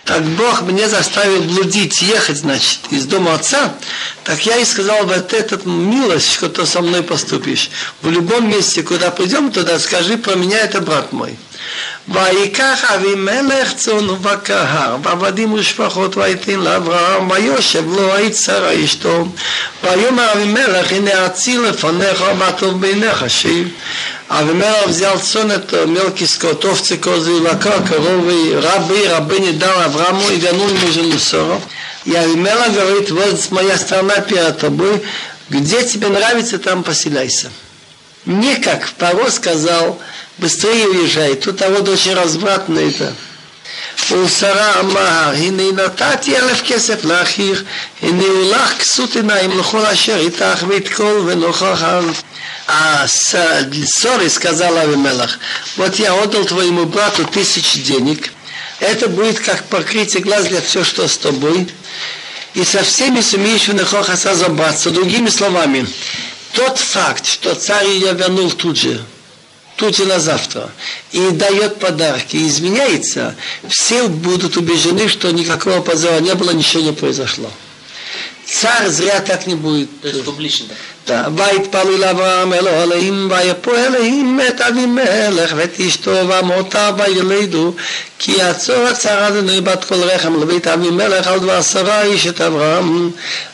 [0.08, 3.76] так Бог меня заставил блудить, ехать, значит, из дома отца,
[4.24, 7.70] так я и сказал, вот этот милость, что ты со мной поступишь.
[8.02, 11.38] В любом месте, куда пойдем, туда скажи про меня, это брат мой.
[12.09, 19.27] ויקח אבימלך צאן ובקר, ועבדים ושפחות ויתן לאברהם, ויושב לו היית שרה אשתו,
[19.85, 23.69] ויאמר אבימלך הנה ארצי לפניך, וטוב בעיניך שיב.
[24.33, 30.31] Авимелах взял сон, это мелкий скот, овцы, козы, лака, коровы, рабы, рабы не дал Аврааму
[30.31, 31.61] и вернул ему жену Сору.
[32.07, 35.03] И Авимелах говорит, вот моя страна перед тобой,
[35.51, 37.51] где тебе нравится, там поселяйся.
[38.25, 40.01] Не как Паро сказал,
[40.39, 43.13] быстрее уезжай, тут а вот очень развратно это.
[44.11, 47.63] ולשרה אמר, הנה נתתי אלף כסף לאחיך,
[48.03, 52.05] הנה הוא לך כסות עיניים לכל אשר איתך ואת כל ונוכח על...
[52.69, 55.39] А Сори сказал Авимелах,
[55.77, 58.33] вот я отдал твоему брату тысяч денег,
[58.79, 61.69] это будет как покрытие глаз для все, что с тобой,
[62.55, 64.91] и со всеми сумеешь в Нехохаса забраться.
[64.91, 65.87] Другими словами,
[66.53, 69.03] тот факт, что царь ее вернул тут же,
[69.78, 70.70] тут же на завтра,
[71.12, 73.36] и дает подарки, и изменяется,
[73.70, 77.50] все будут убеждены, что никакого позора не было, ничего не произошло.
[78.46, 80.02] Царь зря так не будет.
[80.02, 80.74] То есть публично,
[81.07, 81.29] да?
[81.29, 81.29] Да.
[81.37, 87.73] ויתפלל אברהם אלו אלוהים ויפו אלוהים את אבימלך ואת אשתו ועמותיו וילדו
[88.19, 93.11] כי עצור הצרה אדוני בת כל רחם לבית אבימלך על דבר שרה איש את אברהם.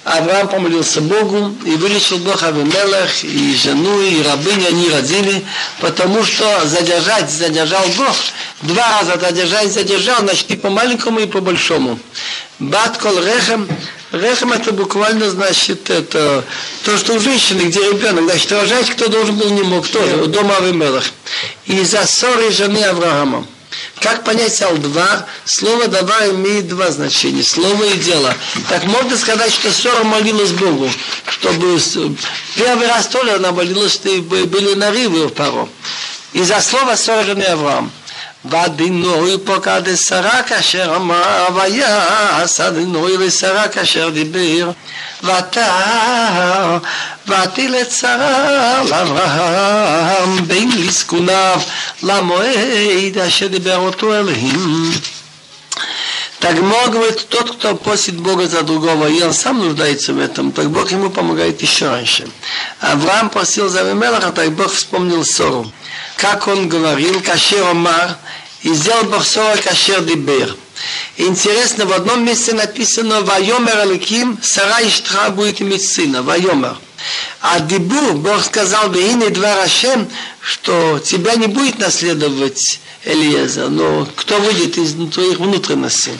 [0.08, 5.44] Авраам помолился Богу и вылечил Бог Авимелех и жену, и рабыню они родили,
[5.80, 8.16] потому что задержать задержал Бог.
[8.62, 11.98] Два раза задержать задержал, значит и по маленькому, и по большому.
[12.58, 13.20] Бат кол
[14.13, 16.45] Рехем это буквально значит это
[16.85, 20.27] то, что у женщины, где ребенок, значит, рожать кто должен был, не мог, тоже, у
[20.27, 21.03] дома Авимелах.
[21.65, 23.43] И за ссоры жены Авраама.
[24.01, 25.23] Как понять Ал-2?
[25.45, 27.41] Слово «давай» имеет два значения.
[27.41, 28.35] Слово и дело.
[28.69, 30.91] Так можно сказать, что Сора молилась Богу,
[31.25, 31.79] чтобы
[32.55, 35.67] первый раз тоже она молилась, что были нарывы у Паро.
[36.33, 37.89] И за слово Сора жены Авраама.
[38.44, 44.70] והדינוי פוקד לשרה כאשר אמר, ויעש הדינוי לשרה כאשר דיבר,
[45.22, 46.78] ותר,
[47.26, 51.60] והטיל את שרה לאברהם בין לזקוניו
[52.02, 54.92] למועד אשר דיבר אותו אלוהים.
[56.40, 60.52] Так Бог говорит, тот, кто просит Бога за другого, и он сам нуждается в этом,
[60.52, 62.28] так Бог ему помогает еще раньше.
[62.80, 65.70] Авраам просил за Авимелаха, так Бог вспомнил ссору.
[66.23, 68.15] Как он говорил, Кашер Омар,
[68.61, 70.55] и сделал Бог ссора Кашер Дибер.
[71.17, 76.23] Интересно, в одном месте написано «Вайомер Аликим, Сара Иштха будет иметь сына».
[76.23, 76.77] Вайомер.
[77.41, 80.07] А Дибур, Бог сказал бы, «Ине два Рашем,
[80.39, 86.13] что тебя не будет наследовать Элиеза, но кто выйдет из твоих внутренностей?»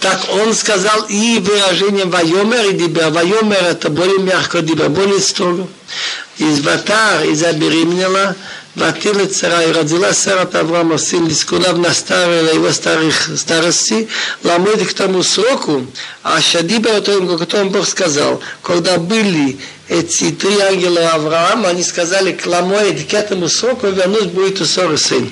[0.00, 3.08] Так он сказал и выражение «Вайомер» и «Дибер».
[3.08, 5.66] «Вайомер» это более мягко, «Дибер» более строго.
[6.36, 8.36] Из «Ватар» и «Забеременела»
[8.78, 14.08] Ватила цара и родила Сара от Авраама сын Лискунав на старой, на его старых, старости,
[14.44, 15.84] ламыд к тому сроку,
[16.22, 19.58] а Шадиба, о котором Бог сказал, когда были
[19.88, 24.96] эти три ангела Авраама, они сказали к Ламоид, к этому сроку вернуть будет у Соры
[24.96, 25.28] сын.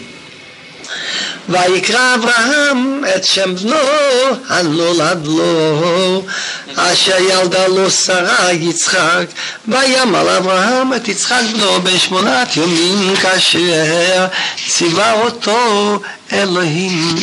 [1.50, 3.76] ויקרא אברהם את שם בנו
[4.50, 6.24] הנולד לו
[6.76, 9.26] אשר ילדה לו שרה יצחק
[9.68, 14.26] וימל אברהם את יצחק בנו בשמונת ימים כאשר
[14.68, 16.00] ציווה אותו
[16.34, 17.16] אלוהים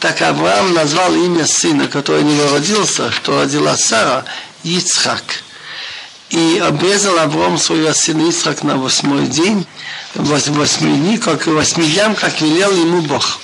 [0.00, 4.24] Так Авраам назвал имя сына, который не родился, что родила Сара,
[4.62, 5.24] Ицхак.
[6.30, 9.66] И обрезал Авраам своего сына Ицхак на восьмой день,
[10.14, 13.40] восьми дней, как восьми дням, как велел ему Бог.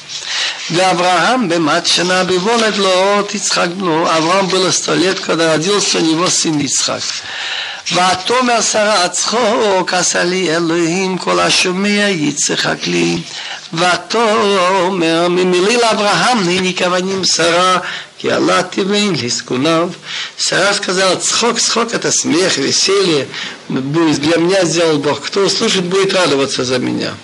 [0.71, 6.31] ואברהם במעט שנה בבולד לו יצחק בנו, אברהם было сто лет, когда родился у него
[6.31, 7.03] сын Ицхак.
[7.93, 13.19] ותאמר שרה צחוק עשה לי אלוהים כל השומע יצחק לי
[13.75, 17.79] ותאמר ממלי לאברהם הנה כוונים שרה
[18.19, 19.91] כי עלה תיבן לזקוניו.
[20.39, 23.29] Сара сказала, цхок, цхок это смех, веселье,
[23.69, 25.21] для меня сделал Бог.
[25.21, 27.15] Кто услышит, будет радоваться за меня.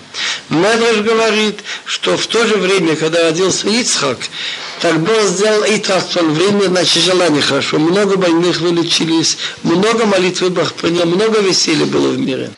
[0.49, 4.17] Медреш говорит, что в то же время, когда родился Ицхак,
[4.81, 7.79] так Бог сделал Итрастон, время, значит, желание хорошо.
[7.79, 12.51] Много больных вылечились, много молитв Бог принял, много веселья было в мире.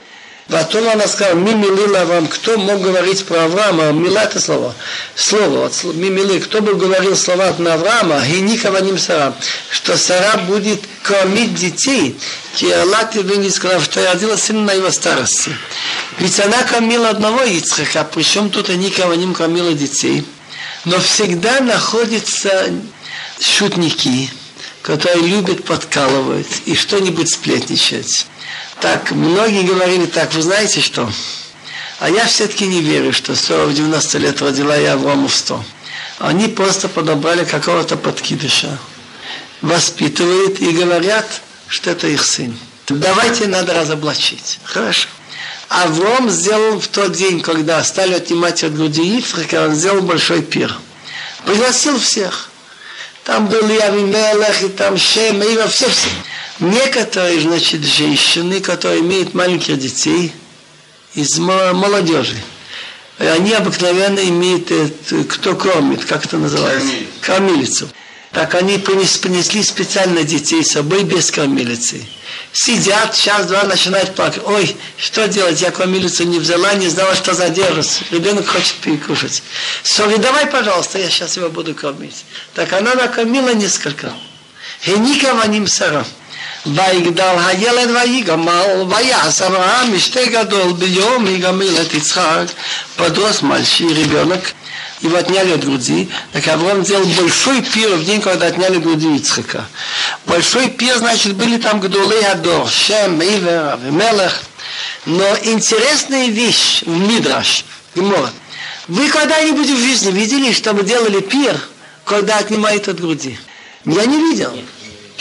[0.49, 4.75] Потом она сказала, мимилила вам, кто мог говорить про Авраама, мила это слово,
[5.15, 9.35] слово, мимили, кто бы говорил слова на Авраама, и никого не Сара,
[9.71, 12.19] что Сара будет кормить детей,
[12.61, 15.55] и не сказал, что родила сына на его старости.
[16.19, 20.25] Ведь она кормила одного Ицхака, причем тут и никого не кормила детей.
[20.87, 22.73] Но всегда находятся
[23.39, 24.31] шутники,
[24.81, 28.27] которые любят подкалывать и что-нибудь сплетничать.
[28.81, 31.11] Так многие говорили так, вы знаете что?
[31.99, 35.65] А я все-таки не верю, что Сора в 90 лет родила я Аврааму в 100.
[36.21, 38.79] Они просто подобрали какого-то подкидыша,
[39.63, 41.27] воспитывают и говорят,
[41.67, 42.57] что это их сын.
[42.89, 44.61] Давайте надо разоблачить.
[44.65, 45.09] Хорошо.
[45.69, 50.75] Авраам сделал в тот день, когда стали отнимать от груди Ифрика, он сделал большой пир.
[51.45, 52.49] Пригласил всех.
[53.25, 56.09] Там были Авимелех, и там Шем, и все, все.
[56.61, 60.33] Некоторые, значит, женщины, которые имеют маленьких детей,
[61.15, 62.37] из молодежи,
[63.19, 64.71] они обыкновенно имеют,
[65.29, 66.89] кто кормит, как это называется?
[67.21, 67.89] Кормилицу.
[68.33, 72.05] Так они принесли специально детей с собой без кормилицы.
[72.53, 74.43] Сидят, час-два начинают плакать.
[74.45, 78.05] Ой, что делать, я кормилицу не взяла, не знала, что задержится.
[78.11, 79.43] Ребенок хочет перекушать.
[79.83, 82.25] Сори, давай, пожалуйста, я сейчас его буду кормить.
[82.55, 84.13] Так она накормила несколько.
[84.87, 86.07] И никого не сарам.
[86.66, 92.46] ויגדל הילד ויגמל, ויעש אברהם משתה גדול ביום יגמל את יצחק.
[92.98, 94.54] Подрос мальчик, ребенок,
[95.02, 96.10] его отняли от груди.
[96.32, 99.66] Так Авраам сделал большой пир в день, когда отняли груди Ицхака.
[100.26, 104.44] Большой пир, значит, были там Гдулей Адор, Шем, Ивер, Авимелех.
[105.06, 107.66] Но интересная вещь в Мидраш,
[107.96, 108.32] Гемора.
[108.88, 111.60] Вы когда-нибудь в жизни видели, чтобы делали пир,
[112.06, 113.38] когда отнимают от груди?
[113.86, 114.58] Я не видел.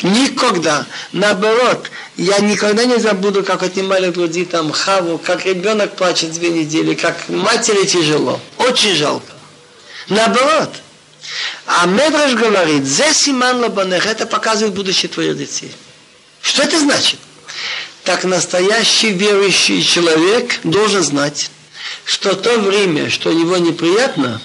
[0.04, 0.86] Никогда.
[1.12, 6.94] Наоборот, я никогда не забуду, как отнимали от там хаву, как ребенок плачет две недели,
[6.94, 8.40] как матери тяжело.
[8.58, 9.34] Очень жалко.
[10.10, 10.70] Наоборот.
[11.66, 15.72] А Медраж говорит, «Зе симан лабанех» это показывает будущее твоих детей.
[16.42, 17.20] Что это значит?
[18.04, 21.52] Так настоящий верующий человек должен знать,
[22.06, 24.42] что то время, что его неприятно,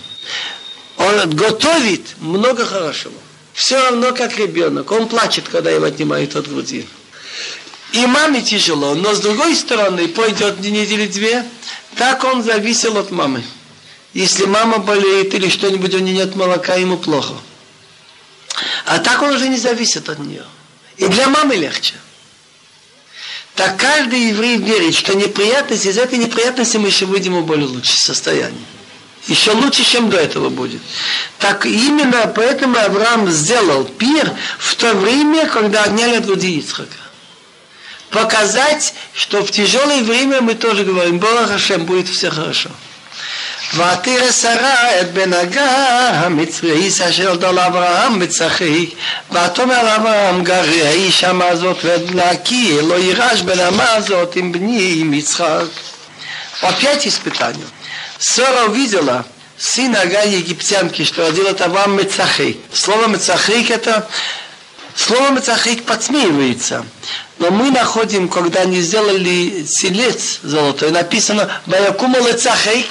[0.97, 3.15] он готовит много хорошего.
[3.53, 4.91] Все равно, как ребенок.
[4.93, 6.87] Он плачет, когда его отнимают от груди.
[7.93, 11.45] И маме тяжело, но с другой стороны, пойдет недели две,
[11.97, 13.45] так он зависел от мамы.
[14.15, 17.35] Если мама болеет или что-нибудь, у нее нет молока, ему плохо.
[18.87, 20.45] А так он уже не зависит от нее.
[20.97, 21.95] И для мамы легче.
[23.55, 27.99] Так каждый еврей верит, что неприятность, из этой неприятности мы еще выйдем в более лучшее
[27.99, 28.65] состояние.
[29.28, 30.82] Еще лучше, чем до этого будет.
[31.40, 36.96] Так именно поэтому Авраам сделал пир в то время, когда отняли от груди Ицхака.
[38.10, 42.70] Показать, что в тяжелое время мы тоже говорим, Бога Хашем, будет все хорошо.
[43.74, 48.90] ותרא שרה את בן הגר המצרי אשר דול אברהם מצחי
[49.32, 54.52] ותאמר לאברהם גרי האיש אמה הזאת ואת בנה כי לא יירש בן אמה הזאת עם
[54.52, 55.66] בני עם יצחק.
[56.62, 57.68] Опять испытание.
[58.23, 59.27] Сара увидела
[59.59, 62.57] сына Агай египтянки, что родил от Авраам Мецахейк.
[62.73, 64.09] Слово Мецахейк это
[64.95, 66.87] Слово Мецахейк подсмеивается.
[67.39, 72.87] Но мы находим, когда они сделали селец золотой, написано «Ваякума лецахейк»,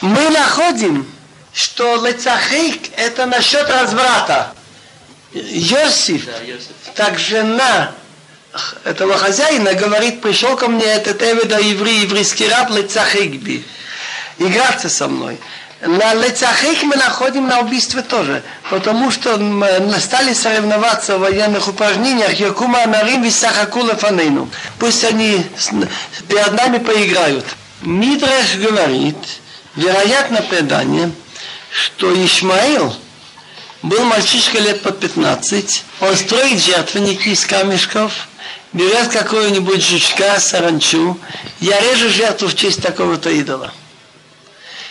[0.00, 1.06] мы находим,
[1.52, 4.54] что лецахейк это насчет разврата.
[5.34, 6.26] Йосиф,
[6.94, 7.92] так жена
[8.84, 13.62] этого хозяина говорит, пришел ко мне этот Эведа еврей, еврейский раб Лецахейкби,
[14.40, 15.38] играться со мной.
[15.82, 19.64] На Лецахейк мы находим на убийстве тоже, потому что м,
[19.98, 24.50] стали соревноваться в военных упражнениях Якума Анарим и Сахаку Лефанейну.
[24.78, 25.46] Пусть они
[26.28, 27.46] перед нами поиграют.
[27.80, 29.16] Мидраш говорит,
[29.74, 31.10] вероятно предание,
[31.70, 32.94] что Ишмаил
[33.82, 38.28] был мальчишка лет под 15, он строит жертвенники из камешков,
[38.74, 41.18] берет какого-нибудь жучка, саранчу,
[41.60, 43.72] я режу жертву в честь такого-то идола.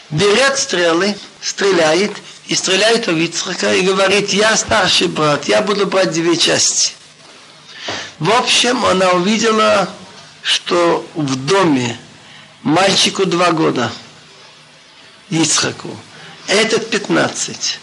[0.10, 2.12] Берет стрелы, стреляет,
[2.48, 6.94] и стреляет в Ицхака и говорит, я старший брат, я буду брать две части.
[8.18, 9.88] В общем, она увидела,
[10.42, 11.98] что в доме
[12.64, 13.92] мальчику два года,
[15.30, 15.96] Ицхаку,
[16.48, 17.80] этот 15.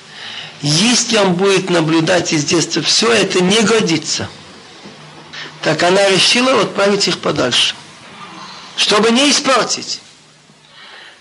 [0.62, 4.28] Если он будет наблюдать из детства все, это не годится.
[5.62, 7.77] Так она решила отправить их подальше,
[8.77, 10.01] чтобы не испортить.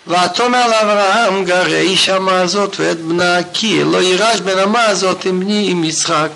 [0.06, 5.40] ותאמר לאברהם גרה איש אמה הזאת ואת בנה כי לא יירש בן אמה הזאת עם
[5.40, 6.31] בני עם יצחק.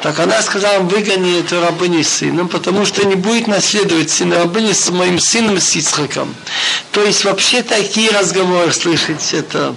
[0.00, 4.72] Так она сказала, выгони эту рабыню с сыном, потому что не будет наследовать сын рабыни
[4.72, 6.32] с моим сыном, с Ицхаком.
[6.92, 9.74] То есть вообще такие разговоры слышать, это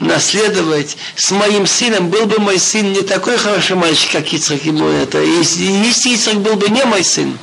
[0.00, 4.88] наследовать с моим сыном, был бы мой сын не такой хороший мальчик, как Ицхак ему
[4.88, 5.18] это.
[5.22, 7.38] Если, если Ицхак был бы не мой сын,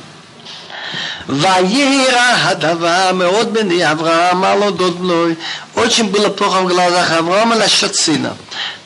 [1.27, 5.37] Ваера Хадава Меод Бени Авраам Алодот Бной.
[5.75, 8.37] Очень было плохо в глазах Авраама насчет сына.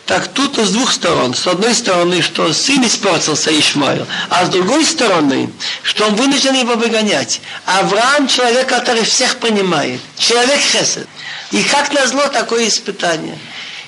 [0.05, 1.35] Так тут с двух сторон.
[1.35, 5.51] С одной стороны, что сын испортился Ишмаил, а с другой стороны,
[5.83, 7.41] что он вынужден его выгонять.
[7.65, 9.99] Авраам человек, который всех понимает.
[10.17, 11.07] Человек хесед.
[11.51, 13.37] И как назло такое испытание.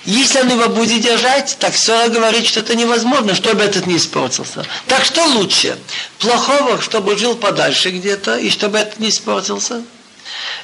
[0.05, 4.65] Если он его будет держать, так Сора говорит, что это невозможно, чтобы этот не испортился.
[4.87, 5.77] Так что лучше?
[6.17, 9.83] Плохого, чтобы жил подальше где-то, и чтобы этот не испортился?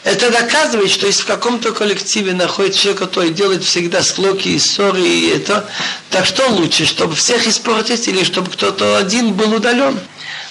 [0.04, 5.02] Это доказывает, что если в каком-то коллективе находится человек, который делает всегда склоки и ссоры,
[5.02, 5.70] и это,
[6.10, 10.00] так что лучше, чтобы всех испортить, или чтобы кто-то один был удален?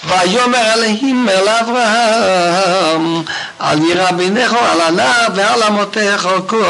[0.04, 3.22] ויאמר אלוהים אל אברהם
[3.58, 6.64] על ירא בינך על הנער ועל אמותיך כל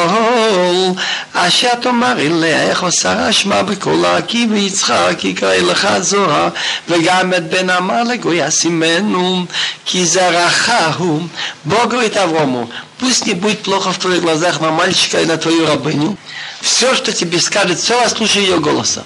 [1.32, 6.48] אשר תאמר אליה שרה שמע בקולה כי ויצחק יקרא לך זוהר
[6.88, 9.44] וגם את בן עמלק הוא ישימנו
[9.84, 11.22] כי זרעך הוא
[11.64, 15.66] Бог говорит Аврому, пусть не будет плохо в твоих глазах на мальчика и на твою
[15.66, 16.16] рабыню.
[16.60, 19.04] Все, что тебе скажет Сора, слушай ее голоса.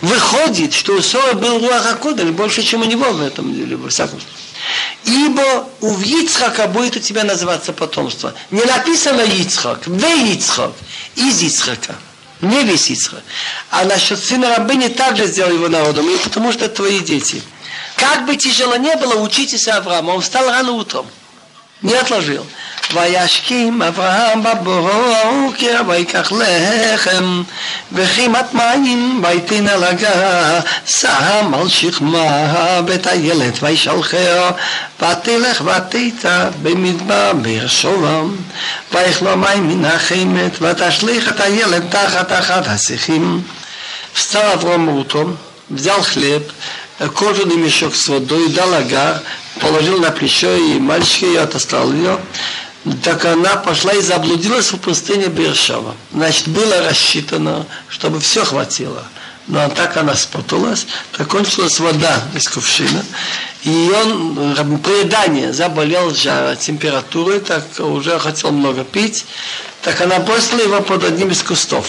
[0.00, 3.88] Выходит, что у Сора был Руаха Кодаль больше, чем у него в этом деле, во
[3.88, 4.36] всяком случае.
[5.04, 8.34] Ибо у Ицхака будет у тебя называться потомство.
[8.50, 10.72] Не написано Ицхак, ве Ицхак,
[11.14, 11.96] из Ицхака.
[12.40, 13.22] Не весь Ицхак.
[13.70, 17.42] А насчет сына рабыни также сделал его народом, и потому что это твои дети.
[17.96, 20.10] Как бы тяжело не было, учитесь Авраама.
[20.10, 21.06] Он встал рано утром.
[21.80, 22.46] Не отложил.
[22.93, 27.43] וישכים אברהם בבוקר ויקח לחם
[27.91, 34.49] וחימת מים ויתן על הגר שם על שכמה ואת הילד וישלחר
[35.01, 38.21] ותלך ותיתה במדבר באר שבע
[38.91, 43.41] ויכלו מים מן החמת ותשליך את הילד תחת אחת השיחים
[44.13, 45.37] Встал Авраам утром,
[45.69, 46.43] взял хлеб,
[47.15, 49.21] кожаный мешок с водой, дал агар,
[49.59, 52.19] положил на плечо и мальчика и отослал ее.
[53.02, 55.96] так она пошла и заблудилась в пустыне Бершава.
[56.12, 59.02] Значит, было рассчитано, чтобы все хватило.
[59.48, 60.86] Но так она спуталась,
[61.16, 63.04] так кончилась вода из кувшина,
[63.62, 69.24] и он, предание, заболел жара, температурой, так уже хотел много пить,
[69.82, 71.86] так она бросила его под одним из кустов.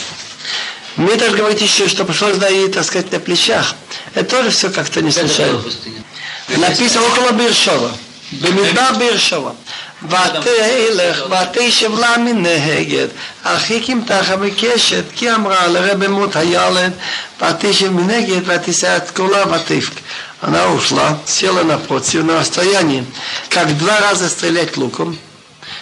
[0.97, 3.75] Мне так говорить еще, что пришлось за и, так сказать, на плечах.
[4.13, 5.61] Это тоже все как-то не случайно.
[6.49, 7.91] Написано около Биршова.
[8.31, 9.55] Бемидба Биршова.
[10.02, 13.08] ותלך ותשב לה מנהגת,
[13.44, 16.92] הרחיק ימתחה בקשת, כי אמרה לרבי מות הילד,
[17.42, 20.00] ותשב מנגד ותישא את קולה ותבק.
[20.42, 23.06] Она ушла, села напротив, на расстоянии,
[23.48, 25.16] как два раза стрелять луком.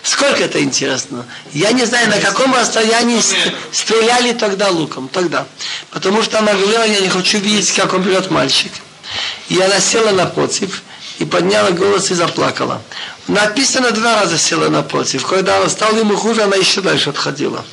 [0.02, 1.26] Сколько это интересно?
[1.54, 3.20] Я не знаю, на каком расстоянии
[3.72, 5.46] стреляли тогда луком, тогда.
[5.90, 8.72] Потому что она говорила, я не хочу видеть, как он берет мальчик.
[9.48, 10.82] И она села напротив,
[11.18, 12.82] и подняла голос и заплакала.
[13.28, 15.26] Написано два раза села напротив.
[15.26, 17.64] Когда она стала ему хуже, она еще дальше отходила.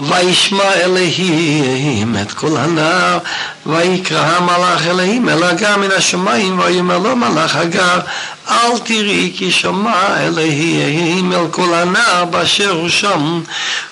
[0.00, 3.18] וישמע אלוהים את כל הנער,
[3.66, 7.98] ויקרא המלאך אלוהים אל הגר מן השמיים, ויאמר לו מלאך הגר,
[8.48, 13.42] אל תראי כי שמע אלוהים אל כל הנער באשר הוא שם,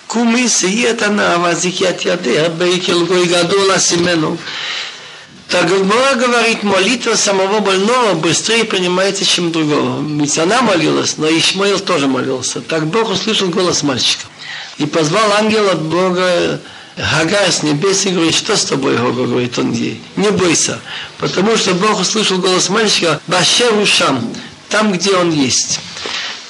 [0.06, 4.36] קומי שאי את הנער, והזיקי את ידיה, בעקל גוי גדול אשימנו.
[5.52, 10.02] Так Гмара говорит, молитва самого больного быстрее принимается, чем другого.
[10.02, 12.61] Ведь она молилась, но Ишмаил тоже молился.
[12.61, 14.23] Так Бог услышал голос мальчика.
[14.78, 16.61] И позвал ангел от Бога
[16.95, 20.80] Хагар с небес и говорит, что с тобой, Гога, говорит он ей, не бойся,
[21.18, 24.34] потому что Бог услышал голос мальчика Башер Ушам,
[24.69, 25.82] там, где он есть.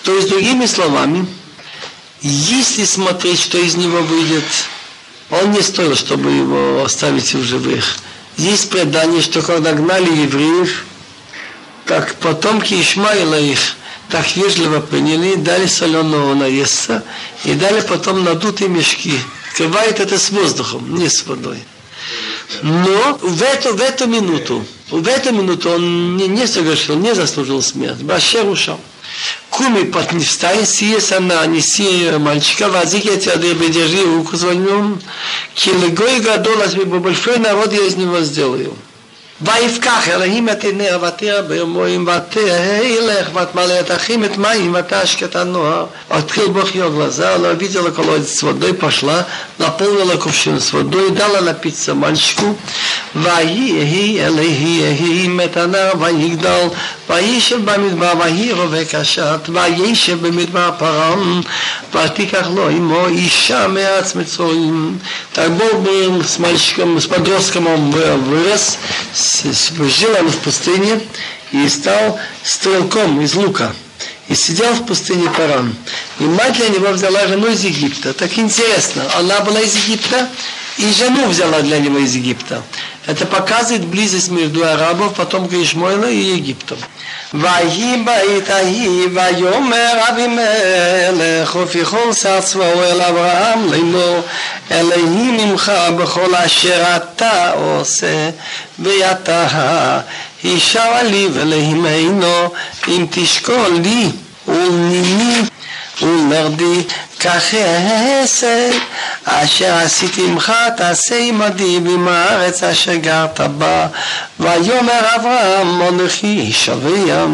[0.04, 1.26] То есть, другими словами,
[2.22, 4.44] если смотреть, что из него выйдет,
[5.32, 7.98] он не стоил, чтобы его оставить в живых.
[8.38, 10.86] Есть предание, что когда гнали евреев,
[11.86, 13.60] так потомки Ишмаила их
[14.10, 17.04] так вежливо приняли, дали соленого наесться
[17.46, 19.14] и дали потом надутые мешки.
[19.50, 21.58] Открывает это с воздухом, не с водой.
[22.62, 27.62] Но в эту, в эту минуту, в эту минуту он не, не согрешил, не заслужил
[27.62, 28.02] смерть.
[28.02, 28.80] Башер ушел.
[29.50, 29.92] Куми
[30.24, 35.00] встань, сие сана, неси мальчика, возик я тебя, держи руку звоню,
[35.54, 36.58] килегой гадол,
[37.00, 38.74] большой народ я из него сделаю.
[39.41, 45.87] ויפקח אלוהים את עיניה ותראה ביומוים ותלך ותמלא את אחים את מים ותשק את הנוער.
[46.09, 49.27] Открыл Бог ее глаза, она увидела колодец с водой, пошла,
[49.59, 52.57] наполнила кувшин с водой, дала напиться мальчику.
[53.17, 56.69] ויהי אלוהים את הנער ויגדל,
[57.11, 61.41] וישב במדבר, ויהי רובה קשת, וישב במדבר פרם,
[61.95, 64.99] ותיקח לו עמו אישה מארץ מצרים.
[65.35, 68.79] Так Бог был с мальчиком, с подростком он вырос,
[69.90, 71.02] жил он в пустыне
[71.52, 73.74] и стал стрелком из лука.
[74.28, 75.76] И сидел в пустыне Паран.
[76.20, 78.14] И мать для него взяла жену из Египта.
[78.14, 80.30] Так интересно, она была из Египта,
[80.81, 82.63] и жену взяла для него из Египта.
[83.07, 86.79] Это показывает близость между арабов, потом Ишмойла и Египтом.
[87.35, 94.21] ויהי בעת ההיא ויאמר אבימלך ופיכול שר צבאו אל אברהם לאמור
[94.71, 98.31] אלוהים ממך בכל אשר אתה עושה
[98.79, 99.47] ויתה
[100.43, 102.49] הישרה לי ולהימנו
[102.89, 104.09] אם תשקול לי
[104.49, 105.43] ולנימי
[106.03, 106.85] אומר בי,
[107.19, 108.73] קח העסק
[109.25, 113.87] אשר עשיתי עמך תעשה עמדי ועם הארץ אשר גרת בה
[114.41, 117.27] ויאמר אברהם אנוכי שווה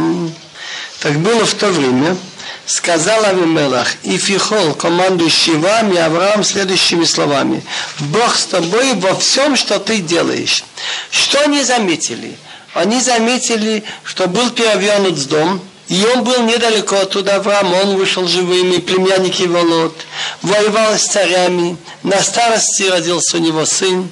[1.02, 2.16] Так было в то время,
[2.64, 7.64] сказал Авимелах, и Фихол, командующий вами, Авраам, следующими словами.
[7.98, 10.62] Бог с тобой во всем, что ты делаешь.
[11.10, 12.36] Что они заметили?
[12.74, 18.73] Они заметили, что был перевернут дом, и он был недалеко оттуда, Авраам, он вышел живым,
[18.73, 19.95] и племянник его Лот,
[20.41, 24.09] воевал с царями, на старости родился у него сын.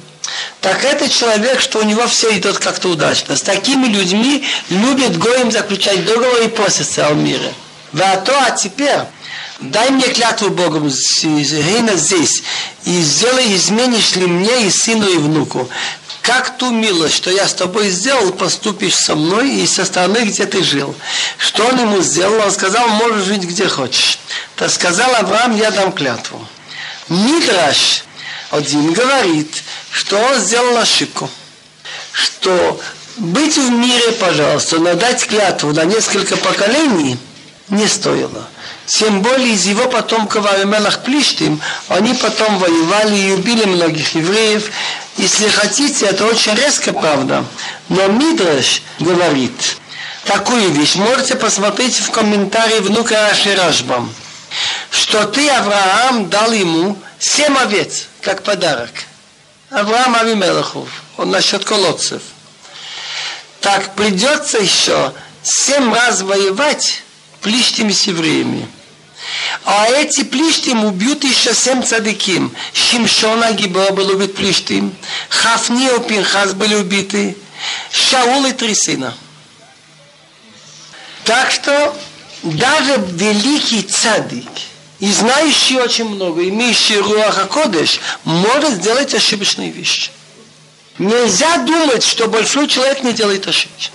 [0.61, 3.35] Так это человек, что у него все идет как-то удачно.
[3.35, 7.53] С такими людьми любит Гоим заключать договор и просится о мире.
[7.93, 8.99] А то, а теперь,
[9.59, 11.23] дай мне клятву Богом здесь,
[12.85, 15.69] и сделай, изменишь ли мне и сыну, и внуку.
[16.25, 20.47] Как ту милость, что я с тобой сделал, поступишь со мной и со стороны, где
[20.47, 20.95] ты жил.
[21.37, 22.41] Что он ему сделал?
[22.43, 24.17] Он сказал, можешь жить где хочешь.
[24.55, 26.43] Так сказал Авраам, я дам клятву.
[27.09, 28.03] Мидраш
[28.49, 31.29] один говорит, что он сделал ошибку.
[32.11, 32.81] Что
[33.17, 37.19] быть в мире, пожалуйста, но дать клятву на несколько поколений
[37.69, 38.47] не стоило.
[38.87, 44.69] Тем более из его потомков Авимелах Плиштим, они потом воевали и убили многих евреев.
[45.17, 47.45] Если хотите, это очень резко, правда.
[47.89, 49.77] Но Мидраш говорит
[50.25, 50.95] такую вещь.
[50.95, 54.13] Можете посмотреть в комментарии внука Раши Рашбам.
[54.91, 58.91] Что ты, Авраам, дал ему семь овец, как подарок.
[59.71, 60.89] Авраам Авимелахов.
[61.17, 62.21] Он насчет колодцев.
[63.61, 67.01] Так придется еще семь раз воевать
[67.45, 68.67] плиштими с евреями.
[69.65, 72.51] А эти плиштим убьют еще семь цадыким.
[72.73, 74.95] Шимшона Гибо был убит плиштим.
[75.29, 77.37] Хафнио Пинхас были убиты.
[77.91, 79.15] Шаул и три сына.
[81.23, 81.95] Так что
[82.41, 84.49] даже великий цадик,
[84.99, 90.09] и знающий очень много, имеющий Руаха Кодыш, может сделать ошибочные вещи.
[90.97, 93.91] Нельзя думать, что большой человек не делает ошибки.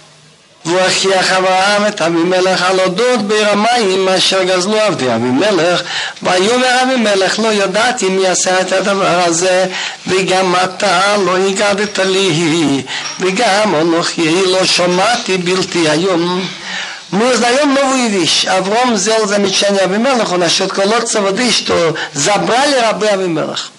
[0.66, 5.82] והוכיח אברהם את אבימלך על אודות ביר המים אשר גזלו עבדי אבימלך
[6.24, 9.66] ויאמר אבימלך לא ידעתי מי עשה את הדבר הזה
[10.08, 12.82] וגם אתה לא הגדת לי
[13.20, 16.48] וגם אנוכי לא שמעתי בלתי היום
[17.12, 18.46] Мы узнаем новую вещь.
[18.46, 23.72] Авром сделал замечание Авимелаху насчет колодца воды, что забрали рабы Авимелах.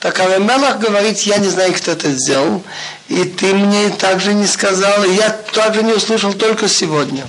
[0.00, 2.62] Так Авимелах говорит, я не знаю, кто это сделал,
[3.08, 7.26] и ты мне также не сказал, и я также не услышал только сегодня.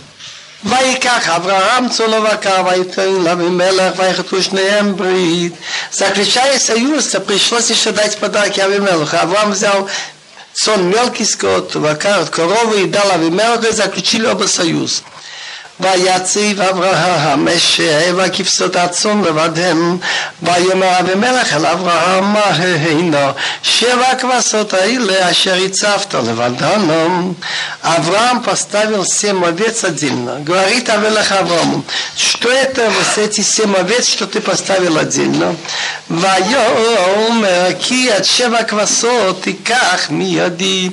[0.66, 5.54] ויקח אברהם צולו וקר ויתן לאבימלך ויחתו שניהם ברית.
[5.92, 9.18] Заключая союз, пришлось еще дать подарки Авимелаху.
[9.18, 9.90] Авраам взял
[10.54, 15.04] сон мелкий скот, вакар, коровы и дал Авимелаху и заключили оба союз.
[15.80, 19.98] ויציב אברהם משעה וכבשות הצאן לבדם
[20.42, 23.32] ויאמר אבימלך אל אברהם מה הנה
[23.64, 27.34] שבע כבשות האלה אשר הצבת לבדנו
[27.84, 30.40] Авраам поставил семь овец отдельно.
[30.40, 31.84] Говорит Авелах Аврааму,
[32.16, 35.54] что это вот эти семь овец, что ты поставил отдельно?
[36.10, 40.90] ויאמר כי עד שבע כבשות תיקח מידי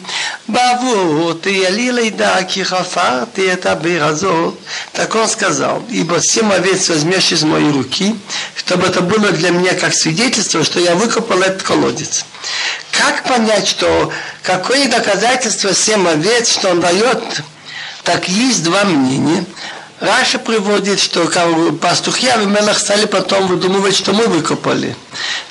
[0.49, 4.55] בעבור תהיה לי לידה כי חפרתי את הביר הזאת
[4.94, 8.16] так он сказал, ибо семь овец возьмешь из моей руки,
[8.56, 12.26] чтобы это было для меня как свидетельство, что я выкопал этот колодец.
[12.92, 14.12] Как понять, что
[14.44, 17.20] какое доказательство семь овец, что он дает?
[18.04, 19.46] Так есть два мнения.
[20.00, 21.26] Раша приводит, что
[21.82, 24.96] пастухи Авимелах стали потом выдумывать, что мы выкопали.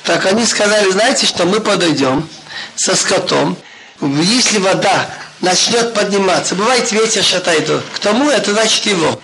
[0.03, 2.27] Так они сказали, знаете, что мы подойдем
[2.75, 3.57] со скотом,
[4.01, 5.09] если вода
[5.41, 9.19] начнет подниматься, бывает ветер шатает, к тому это значит его.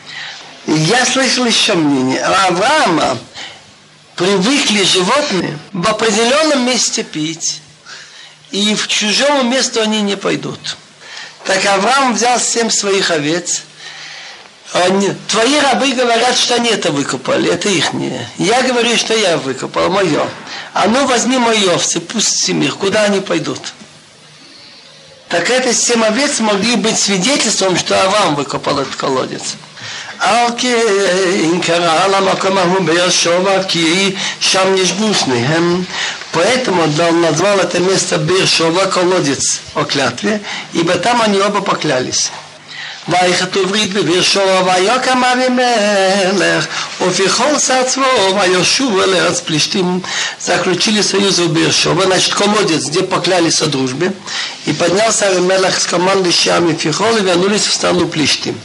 [0.68, 2.22] Я слышал еще мнение.
[2.22, 3.18] Авраама
[4.16, 7.62] привыкли животные в определенном месте пить,
[8.52, 10.78] и в чужому месту они не пойдут.
[11.46, 13.64] Так Авраам взял семь своих овец.
[14.74, 18.26] Они, твои рабы говорят, что они это выкопали, это их не.
[18.38, 20.30] Я говорю, что я выкопал, мое.
[20.74, 23.60] А ну возьми мои овцы, пусть мир, куда они пойдут?
[25.31, 29.57] Так это семь овец могли быть свидетельством, что Авраам выкопал этот колодец.
[30.21, 35.85] על כן קרא למקום ההוא באר שובע כי שם נשבו שניהם.
[36.33, 40.43] Поэтому он назвал это место Биршова колодец о клятве,
[40.75, 42.31] ибо там они оба поклялись.
[43.09, 46.67] ויחתו ברית בבאר שבע ויקם אבימלך
[47.01, 50.01] ופיכול שר צבאו וישובו אל ארץ פלישתים
[50.47, 54.13] заключили союз в Бершова, значит, колодец, где поклялись о дружбе,
[54.67, 58.59] и поднялся Авимелах с командой Шиам и Фихол и вернулись в страну Плиштим.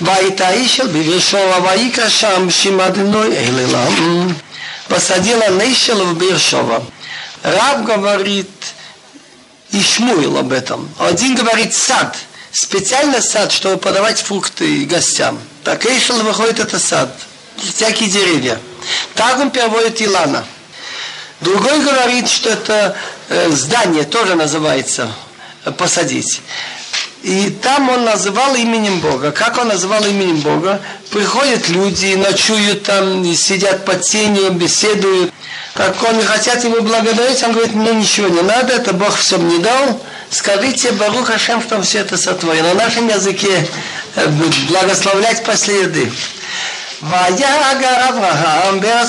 [0.00, 4.36] Ваитаишел Биршова Ваика Шам Шимадиной Эйлилам.
[4.88, 6.84] Посадила Нейшел в Биршова.
[7.42, 8.50] Раб говорит,
[9.70, 10.88] и Шмуил об этом.
[10.98, 12.16] Один говорит сад,
[12.51, 15.39] специально сад, чтобы подавать фрукты гостям.
[15.63, 17.09] Так Эйшел выходит это сад,
[17.57, 18.59] всякие деревья.
[19.15, 20.43] Так он переводит Илана.
[21.41, 22.95] Другой говорит, что это
[23.29, 25.11] э, здание тоже называется
[25.65, 26.41] э, посадить.
[27.23, 29.31] И там он называл именем Бога.
[29.31, 30.81] Как он называл именем Бога?
[31.11, 35.31] Приходят люди, ночуют там, сидят под тенью, беседуют.
[35.73, 39.59] Как они хотят ему благодарить, он говорит, мне ничего не надо, это Бог все мне
[39.59, 40.01] дал.
[40.31, 42.73] Скажите Барух Хашем, что все это сотворено.
[42.73, 43.67] На нашем языке
[44.15, 44.27] э,
[44.69, 46.09] благословлять после еды.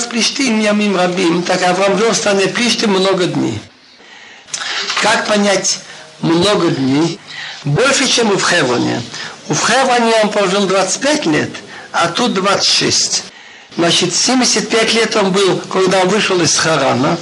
[0.09, 1.41] Плештим, Ямим Рабим.
[1.43, 3.57] Так Авраам жил в стране Плештим много дней.
[5.01, 5.79] Как понять
[6.19, 7.17] много дней?
[7.63, 9.01] Больше, чем у Хевроне.
[9.47, 11.51] У Хевроне он прожил 25 лет,
[11.93, 13.23] а тут 26.
[13.77, 17.17] Значит, 75 лет он был, когда он вышел из Харана.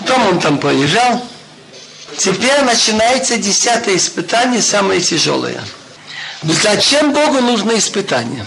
[0.00, 1.24] Потом он там полежал.
[2.18, 5.60] Теперь начинается десятое испытание, самое тяжелое.
[6.42, 8.46] Зачем Богу нужно испытание?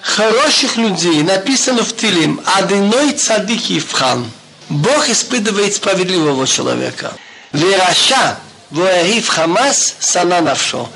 [0.00, 4.30] Хороших людей написано в Тилим, Адыной цадик Ивхан.
[4.68, 7.12] Бог испытывает справедливого человека.
[7.52, 8.38] Вераша,
[8.70, 10.88] воярив Хамас, сана навшо.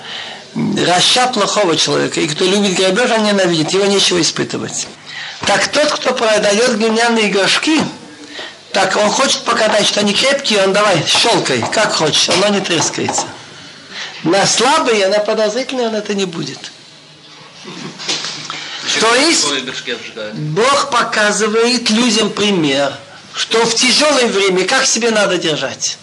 [0.54, 4.86] Раша плохого человека, и кто любит грабеж, он ненавидит, его нечего испытывать.
[5.46, 7.80] Так тот, кто продает глиняные горшки,
[8.74, 13.26] так он хочет показать, что они крепкие, он давай, щелкай, как хочешь, оно не трескается.
[14.24, 16.58] На слабые, на подозрительные он это не будет.
[19.00, 19.46] То есть
[20.34, 22.92] Бог показывает людям пример,
[23.32, 25.96] что в тяжелое время как себе надо держать.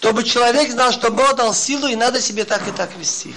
[0.00, 3.34] Чтобы человек знал, что Бог дал силу и надо себе так и так вести.